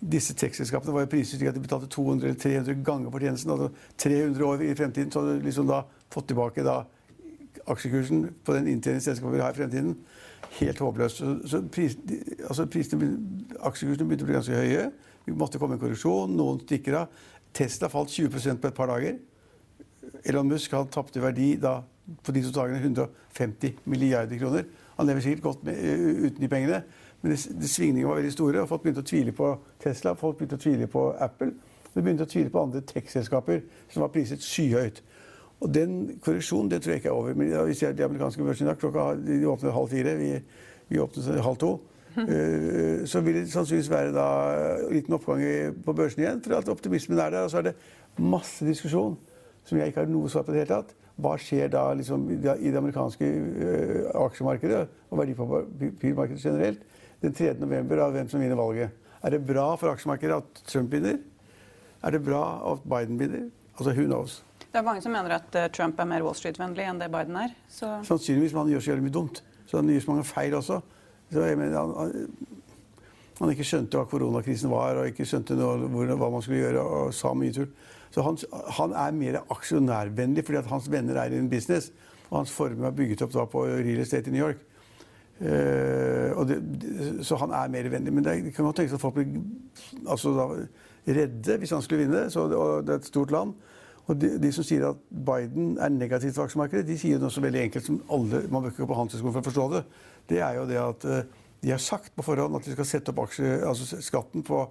Disse 0.01 0.33
tekstselskapene 0.33 0.95
var 0.95 1.05
jo 1.05 1.11
priset 1.11 1.43
at 1.45 1.55
de 1.55 1.61
betalte 1.61 1.89
200-300 1.93 2.81
ganger 2.85 3.13
fortjenesten. 3.13 3.53
Altså 3.53 3.69
300 4.01 4.47
år 4.47 4.65
i 4.65 4.73
fremtiden, 4.75 5.11
så 5.13 5.21
hadde 5.21 5.37
du 5.37 5.45
liksom 5.45 5.69
da 5.69 5.83
fått 6.11 6.31
tilbake 6.31 6.65
da 6.65 6.81
aksjekursen 7.69 8.25
på 8.45 8.55
den 8.57 8.71
inntjeningen 8.71 9.05
selskapet 9.05 9.35
vil 9.35 9.43
ha 9.45 9.51
i 9.53 9.57
fremtiden 9.59 9.95
helt 10.57 10.81
håpløst. 10.81 11.21
Så, 11.21 11.35
så 11.47 11.61
pris, 11.71 11.95
altså 12.47 12.65
prisene, 12.71 13.11
aksjekursene 13.61 14.07
begynte 14.07 14.25
å 14.25 14.31
bli 14.31 14.37
ganske 14.39 14.63
høye. 14.63 14.87
Vi 15.27 15.35
måtte 15.37 15.61
komme 15.61 15.77
en 15.77 15.83
korreksjon. 15.83 16.33
Noen 16.35 16.63
stikker 16.65 17.03
av. 17.03 17.21
Tesla 17.55 17.91
falt 17.91 18.11
20% 18.11 18.61
på 18.63 18.71
et 18.71 18.77
par 18.77 18.89
dager. 18.91 19.19
Elon 20.25 20.49
Musk 20.49 20.73
han 20.75 20.89
tapte 20.91 21.21
verdi 21.21 21.53
da, 21.61 21.79
på 22.23 22.31
de 22.31 22.43
to 22.43 22.51
dagene 22.55 22.81
150 22.81 23.77
milliarder 23.85 24.37
kroner. 24.37 24.63
Han 24.97 25.07
lever 25.07 25.21
sikkert 25.21 25.43
godt 25.43 25.63
med, 25.63 25.77
uten 26.25 26.41
de 26.41 26.47
pengene, 26.47 26.81
men 27.21 27.37
svingningene 27.37 28.09
var 28.09 28.19
veldig 28.19 28.31
store. 28.31 28.61
og 28.61 28.69
Folk 28.69 28.81
begynte 28.81 29.03
å 29.03 29.07
tvile 29.07 29.31
på 29.31 29.51
Tesla, 29.83 30.13
folk 30.17 30.37
begynte 30.37 30.57
å 30.57 30.63
tvile 30.63 30.87
på 30.87 31.05
Apple. 31.19 31.53
Og 31.91 31.95
De 31.95 32.01
begynte 32.01 32.25
å 32.25 32.31
tvile 32.31 32.49
på 32.49 32.61
andre 32.61 32.81
tech-selskaper 32.87 33.63
som 33.91 34.01
var 34.05 34.11
priset 34.13 34.43
skyhøyt. 34.43 35.01
Og 35.61 35.73
den 35.73 36.19
korreksjonen 36.21 36.71
det 36.71 36.81
tror 36.81 36.95
jeg 36.95 37.03
ikke 37.03 37.11
er 37.11 37.17
over. 37.17 37.33
Men 37.37 37.51
vi 37.67 37.77
ser 37.77 37.93
de 37.93 38.05
amerikanske 38.05 38.43
børsene 38.43 38.67
i 38.67 38.71
dag 38.71 38.79
klokka 38.81 39.07
de 39.21 39.41
åpner 39.45 39.75
halv 39.75 39.91
fire. 39.91 40.15
Vi, 40.17 40.29
vi 40.89 41.01
åpner 41.01 41.41
halv 41.45 41.59
to. 41.61 41.73
Uh, 42.17 43.05
så 43.07 43.21
vil 43.23 43.37
det 43.37 43.51
sannsynligvis 43.51 43.91
være 43.91 44.15
da 44.15 44.29
en 44.87 44.95
liten 44.95 45.15
oppgang 45.15 45.43
på 45.85 45.93
børsene 45.93 46.25
igjen. 46.25 46.41
For 46.45 46.57
at 46.57 46.71
optimismen 46.73 47.19
er 47.19 47.35
der. 47.35 47.45
Og 47.45 47.53
så 47.53 47.61
er 47.61 47.69
det 47.69 47.75
masse 48.17 48.65
diskusjon 48.65 49.19
som 49.65 49.77
jeg 49.77 49.91
ikke 49.91 50.01
har 50.01 50.09
noe 50.09 50.31
svar 50.31 50.47
på 50.47 50.55
i 50.55 50.57
det 50.57 50.65
hele 50.65 50.81
tatt. 50.81 50.95
Hva 51.21 51.35
skjer 51.37 51.69
da 51.69 51.83
liksom, 51.93 52.25
i 52.33 52.37
det 52.41 52.79
amerikanske 52.79 53.27
uh, 53.29 54.23
aksjemarkedet 54.25 54.85
og 55.11 55.21
verdipapirmarkedet 55.21 56.41
generelt 56.41 56.81
den 57.21 57.35
3. 57.37 57.53
november 57.61 58.01
av 58.07 58.15
hvem 58.15 58.29
som 58.31 58.41
vinner 58.41 58.57
valget? 58.57 58.95
Er 59.21 59.35
det 59.35 59.43
bra 59.45 59.67
for 59.77 59.93
aksjemarkedet 59.93 60.39
at 60.41 60.63
Trump 60.65 60.93
vinner? 60.93 61.19
Er 62.01 62.15
det 62.15 62.23
bra 62.25 62.41
at 62.71 62.87
Biden 62.89 63.19
vinner? 63.19 63.51
Altså, 63.77 63.93
who 63.93 64.07
knows? 64.07 64.41
Det 64.71 64.79
er 64.79 64.87
mange 64.87 65.03
som 65.03 65.11
mener 65.11 65.35
at 65.35 65.55
eh, 65.59 65.69
Trump 65.73 65.99
er 65.99 66.07
mer 66.07 66.23
Wall 66.25 66.35
Street-vennlig 66.37 66.85
enn 66.87 66.99
det 67.01 67.11
Biden 67.11 67.37
er. 67.37 67.53
Så... 67.69 67.89
Sannsynligvis, 68.07 68.53
men 68.55 68.63
han 68.63 68.73
gjør 68.73 68.83
så 68.83 68.91
jævlig 68.93 69.05
mye 69.09 69.15
dumt. 69.17 69.43
Så 69.67 69.77
han 69.77 69.89
gjør 69.91 70.05
så 70.05 70.11
mange 70.13 70.27
feil 70.29 70.55
også. 70.57 70.79
Så 71.31 71.43
jeg 71.47 71.59
mener, 71.59 71.77
han, 71.77 71.91
han, 71.97 72.60
ikke 73.49 73.65
skjønte 73.65 73.97
hva 73.97 74.05
koronakrisen 74.05 74.69
var, 74.69 74.99
og 75.01 75.09
ikke 75.09 75.25
skjønte 75.25 75.57
noe, 75.57 75.89
hvor, 75.89 76.13
hva 76.13 76.29
man 76.29 76.43
skulle 76.45 76.61
gjøre, 76.61 76.81
og 76.81 77.13
sa 77.17 77.33
mye 77.33 77.55
tull. 77.55 77.71
Så 78.11 78.21
han, 78.21 78.37
han 78.77 78.93
er 78.93 79.15
mer 79.15 79.39
aksjonærvennlig 79.49 80.43
fordi 80.45 80.59
at 80.59 80.69
hans 80.69 80.91
venner 80.91 81.17
er 81.17 81.33
i 81.33 81.39
en 81.39 81.49
business. 81.49 81.91
Og 82.29 82.37
hans 82.41 82.51
formue 82.51 82.87
er 82.87 82.95
bygget 82.95 83.23
opp 83.25 83.51
på 83.51 83.65
real 83.65 84.03
estate 84.03 84.29
i 84.29 84.35
New 84.35 84.43
York. 84.43 84.59
Uh, 85.41 86.43
det, 86.45 86.59
så 87.25 87.35
han 87.41 87.51
er 87.55 87.71
mer 87.71 87.89
vennlig. 87.89 88.13
Men 88.13 88.23
det, 88.23 88.37
det 88.45 88.53
kan 88.55 88.67
godt 88.67 88.81
tenkes 88.81 88.93
at 88.93 89.01
folk 89.01 89.17
blir 89.17 89.27
altså, 90.07 90.35
da, 90.37 90.47
redde 91.07 91.57
hvis 91.57 91.73
han 91.75 91.81
skulle 91.81 92.05
vinne. 92.05 92.29
Så, 92.29 92.45
og 92.45 92.87
det 92.87 92.93
er 92.95 93.01
et 93.01 93.09
stort 93.09 93.31
land. 93.31 93.53
Og 94.05 94.21
de, 94.21 94.35
de, 94.43 94.51
som 94.51 94.65
sier 94.65 94.87
at 94.89 95.01
Biden 95.09 95.77
er 95.79 95.89
negativt 95.89 96.33
til 96.35 96.43
aksjemarkedet, 96.43 96.87
de 96.87 96.97
sier 96.99 97.19
noe 97.21 97.31
så 97.31 97.43
veldig 97.43 97.61
enkelt 97.67 97.85
som 97.85 97.99
alle 98.11 98.41
Man 98.49 98.63
bør 98.63 98.73
ikke 98.73 98.83
gå 98.83 98.89
på 98.89 98.97
Handelshøyskolen 98.97 99.35
for 99.35 99.43
å 99.43 99.49
forstå 99.49 99.67
det. 99.75 99.83
Det 100.31 100.41
er 100.41 100.57
jo 100.57 100.65
det 100.69 100.79
at 100.81 101.07
uh, 101.07 101.39
de 101.61 101.71
har 101.71 101.81
sagt 101.81 102.15
på 102.15 102.25
forhånd 102.25 102.57
at 102.57 102.65
de 102.65 102.73
skal 102.73 102.87
sette 102.89 103.13
opp 103.13 103.21
aksje, 103.27 103.59
altså 103.67 104.01
skatten 104.01 104.43
på, 104.45 104.63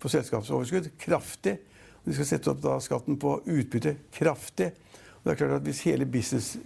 på 0.00 0.10
selskapsoverskudd 0.12 0.90
kraftig. 1.00 1.56
Og 2.02 2.10
de 2.10 2.16
skal 2.18 2.28
sette 2.28 2.52
opp 2.52 2.60
da 2.64 2.76
skatten 2.84 3.16
på 3.20 3.38
utbytte 3.42 3.96
kraftig. 4.14 4.72
Og 5.16 5.24
det 5.24 5.32
er 5.32 5.40
klart 5.40 5.60
at 5.60 5.66
Hvis 5.66 5.84
hele 5.88 6.06
business 6.06 6.56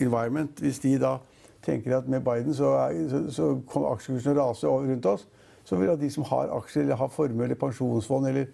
environment 0.00 0.60
hvis 0.60 0.80
de 0.82 0.96
da 1.00 1.16
tenker 1.64 1.98
at 1.98 2.08
med 2.08 2.24
Biden 2.24 2.54
så, 2.54 2.72
er, 2.86 2.96
så, 3.10 3.22
så 3.30 3.60
kommer 3.68 3.92
aksjekursene 3.94 4.38
rase 4.38 4.66
rundt 4.66 5.06
oss, 5.06 5.26
så 5.64 5.76
vil 5.76 5.92
de 6.00 6.10
som 6.10 6.24
har 6.24 6.52
aksjer 6.56 6.82
eller 6.82 6.96
har 7.00 7.08
formue 7.10 7.44
eller 7.44 7.58
pensjonsfond 7.58 8.28
eller 8.28 8.50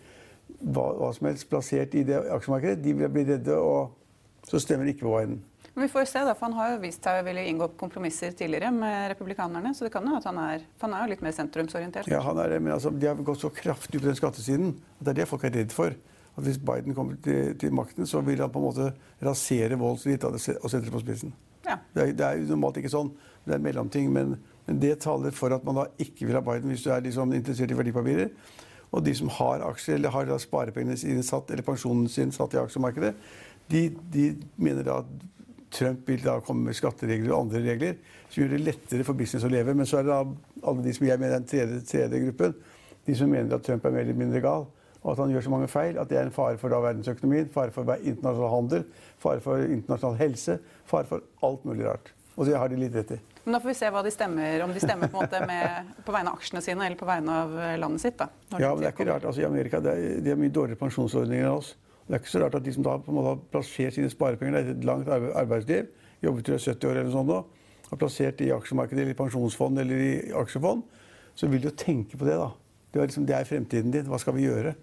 hva, 0.60 0.86
hva, 0.96 1.10
som 1.12 1.28
helst 1.28 1.48
plassert 1.50 1.94
i 1.94 2.04
det 2.08 2.18
aksjemarkedet, 2.32 2.80
de 2.84 2.94
vil 2.96 3.10
bli 3.12 3.24
redde, 3.28 3.56
og 3.56 4.48
så 4.48 4.60
stemmer 4.62 4.88
ikke 4.88 5.06
på 5.06 5.16
Biden. 5.18 5.42
Men 5.74 5.86
vi 5.86 5.88
får 5.88 6.04
jo 6.04 6.08
se, 6.10 6.22
da, 6.26 6.34
for 6.36 6.50
Han 6.50 6.56
har 6.58 6.72
jo 6.74 6.80
vist 6.82 7.04
seg 7.04 7.22
å 7.22 7.24
ville 7.24 7.44
inngå 7.48 7.70
kompromisser 7.80 8.34
tidligere 8.36 8.72
med 8.76 9.12
republikanerne. 9.14 9.72
Så 9.74 9.86
det 9.86 9.92
kan 9.94 10.08
jo 10.08 10.18
at 10.18 10.26
han 10.28 10.40
er, 10.42 10.66
han 10.82 10.96
er 10.96 11.04
jo 11.04 11.12
litt 11.14 11.24
mer 11.24 11.36
sentrumsorientert. 11.36 12.10
Ja, 12.12 12.20
han 12.26 12.40
er 12.42 12.52
det, 12.52 12.58
men 12.64 12.74
altså, 12.74 12.92
De 12.92 13.08
har 13.08 13.20
gått 13.24 13.40
så 13.40 13.52
kraftig 13.56 14.02
på 14.02 14.08
den 14.08 14.18
skattesiden. 14.18 14.74
at 14.98 15.06
Det 15.06 15.14
er 15.14 15.22
det 15.22 15.28
folk 15.30 15.46
er 15.48 15.54
redd 15.56 15.72
for. 15.72 15.96
At 16.36 16.44
Hvis 16.44 16.60
Biden 16.60 16.94
kommer 16.96 17.16
til, 17.24 17.56
til 17.60 17.72
makten, 17.72 18.06
så 18.06 18.20
vil 18.20 18.40
han 18.40 18.52
på 18.52 18.60
en 18.60 18.68
måte 18.68 18.92
rasere 19.24 19.80
Wall 19.80 19.98
Street 20.00 20.24
og 20.24 20.40
sette 20.40 20.84
det 20.84 20.92
på 20.92 21.00
spissen. 21.04 21.32
Ja. 21.64 21.78
Det, 21.94 22.02
er, 22.02 22.12
det 22.16 22.26
er 22.26 22.44
normalt 22.50 22.80
ikke 22.80 22.92
sånn. 22.92 23.12
Det 23.44 23.54
er 23.54 23.60
en 23.60 23.64
mellomting. 23.64 24.12
Men, 24.12 24.36
men, 24.66 24.80
det 24.82 24.98
taler 25.04 25.32
for 25.36 25.56
at 25.56 25.64
man 25.64 25.80
da 25.80 25.86
ikke 26.00 26.28
vil 26.28 26.36
ha 26.36 26.44
Biden 26.44 26.72
hvis 26.72 26.84
du 26.84 26.92
er 26.92 27.04
liksom 27.04 27.32
interessert 27.36 27.72
i 27.72 27.78
verdipapirer. 27.78 28.32
Og 28.92 29.04
de 29.04 29.14
som 29.16 29.30
har 29.38 29.64
aksjer 29.64 29.96
eller 29.96 30.12
har 30.12 30.32
sparepengene 30.40 30.98
sine 31.00 31.24
satt, 31.24 31.50
eller 31.50 31.64
pensjonen 31.64 32.10
sin 32.12 32.32
satt 32.34 32.52
i 32.52 32.60
aksjemarkedet, 32.60 33.14
de, 33.72 33.86
de, 34.12 34.26
mener 34.60 34.84
da 34.84 34.98
at 35.00 35.12
Trump 35.72 36.08
vil 36.08 36.22
da 36.24 36.36
komme 36.44 36.68
med 36.68 36.76
skatteregler 36.76 37.32
og 37.32 37.46
andre 37.46 37.62
regler 37.64 37.96
som 38.28 38.42
gjør 38.42 38.54
det 38.54 38.60
lettere 38.66 39.06
for 39.06 39.18
business 39.18 39.46
å 39.46 39.50
leve. 39.52 39.74
Men 39.76 39.88
så 39.88 40.00
er 40.00 40.06
det 40.06 40.14
da 40.14 40.68
alle 40.68 40.84
de 40.84 40.94
som 40.96 41.08
jeg 41.08 41.20
mener 41.20 41.34
er 41.34 41.40
den 41.40 41.48
tredje, 41.48 41.80
tredje 41.88 42.22
gruppen, 42.26 42.54
de 43.08 43.16
som 43.18 43.30
mener 43.32 43.56
at 43.56 43.66
Trump 43.66 43.84
er 43.88 43.94
mer 43.96 44.06
eller 44.06 44.20
mindre 44.20 44.42
gal. 44.44 44.68
Og 45.02 45.12
at 45.12 45.18
han 45.24 45.32
gjør 45.34 45.44
så 45.48 45.52
mange 45.52 45.68
feil 45.70 45.98
at 45.98 46.10
det 46.10 46.20
er 46.20 46.28
en 46.28 46.34
fare 46.34 46.58
for 46.60 46.70
da 46.70 46.78
verdensøkonomien, 46.84 47.50
fare 47.52 47.74
for 47.74 47.88
internasjonal 47.98 48.52
handel, 48.52 48.86
fare 49.22 49.42
for 49.42 49.64
internasjonal 49.66 50.18
helse, 50.20 50.58
fare 50.88 51.08
for 51.10 51.24
alt 51.46 51.64
mulig 51.66 51.88
rart. 51.88 52.12
Og 52.36 52.46
det 52.48 52.56
har 52.56 52.70
de 52.70 52.78
litt 52.80 52.94
rett 52.96 53.16
i. 53.16 53.20
Men 53.42 53.56
da 53.56 53.60
får 53.60 53.72
vi 53.72 53.74
se 53.74 53.88
hva 53.90 54.04
de 54.06 54.12
stemmer, 54.14 54.62
om 54.62 54.72
de 54.72 54.80
stemmer 54.80 55.10
på, 55.10 55.24
med, 55.50 55.94
på 56.06 56.14
vegne 56.14 56.30
av 56.30 56.38
aksjene 56.38 56.62
sine 56.62 56.86
eller 56.86 56.98
på 57.00 57.08
vegne 57.08 57.38
av 57.42 57.56
landet 57.82 58.04
sitt. 58.04 58.20
Da, 58.20 58.28
ja, 58.54 58.70
men 58.70 58.84
det 58.84 58.92
er 58.92 58.94
ikke 58.94 59.08
rart. 59.10 59.26
Altså, 59.26 59.42
I 59.42 59.48
Amerika 59.48 59.80
det 59.82 59.96
er, 59.98 60.20
de 60.22 60.30
har 60.30 60.38
mye 60.38 60.54
dårligere 60.54 60.78
pensjonsordninger 60.78 61.48
enn 61.48 61.56
oss. 61.56 61.72
Det 62.06 62.16
er 62.16 62.22
ikke 62.22 62.32
så 62.32 62.42
rart 62.42 62.56
at 62.58 62.64
de 62.66 62.74
som 62.74 62.86
da 62.86 62.96
på 62.98 63.12
en 63.12 63.18
måte 63.18 63.32
har 63.32 63.42
plassert 63.54 63.96
sine 63.96 64.10
sparepenger 64.12 64.58
etter 64.58 64.74
et 64.74 64.86
langt 64.86 65.10
arbeidsliv, 65.10 65.90
jobbet 66.22 66.48
til 66.48 66.58
70 66.58 66.88
år 66.90 67.00
eller 67.00 67.12
sånn 67.14 67.30
da, 67.30 67.42
har 67.90 68.00
plassert 68.00 68.42
i 68.42 68.50
aksjemarkedet 68.54 69.04
eller 69.04 69.14
i 69.14 69.18
pensjonsfond 69.18 69.82
eller 69.82 70.02
i 70.02 70.12
aksjefond, 70.42 70.82
så 71.38 71.48
vil 71.48 71.62
de 71.62 71.70
jo 71.70 71.76
tenke 71.78 72.18
på 72.18 72.28
det. 72.28 72.38
da. 72.40 72.50
Det 72.92 73.00
er, 73.00 73.08
liksom, 73.08 73.28
det 73.28 73.36
er 73.36 73.48
fremtiden 73.48 73.94
din. 73.94 74.08
Hva 74.10 74.20
skal 74.20 74.36
vi 74.36 74.48
gjøre? 74.48 74.74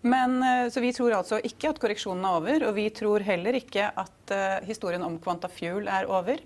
Men, 0.00 0.38
så 0.72 0.80
Vi 0.80 0.94
tror 0.96 1.12
altså 1.12 1.38
ikke 1.44 1.74
at 1.74 1.78
korreksjonen 1.82 2.24
er 2.24 2.36
over, 2.38 2.62
og 2.70 2.74
vi 2.78 2.86
tror 2.88 3.20
heller 3.20 3.58
ikke 3.58 3.90
at 4.00 4.32
historien 4.64 5.04
om 5.04 5.18
Quantafuel 5.20 5.90
er 5.92 6.08
over. 6.08 6.40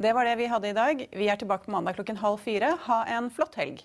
Det 0.00 0.14
var 0.16 0.26
det 0.26 0.38
vi 0.40 0.48
hadde 0.50 0.70
i 0.72 0.76
dag. 0.76 1.06
Vi 1.12 1.28
er 1.28 1.38
tilbake 1.38 1.68
på 1.68 1.74
mandag 1.74 1.98
klokken 1.98 2.18
halv 2.18 2.40
fire. 2.42 2.74
Ha 2.88 3.02
en 3.16 3.30
flott 3.30 3.54
helg. 3.60 3.84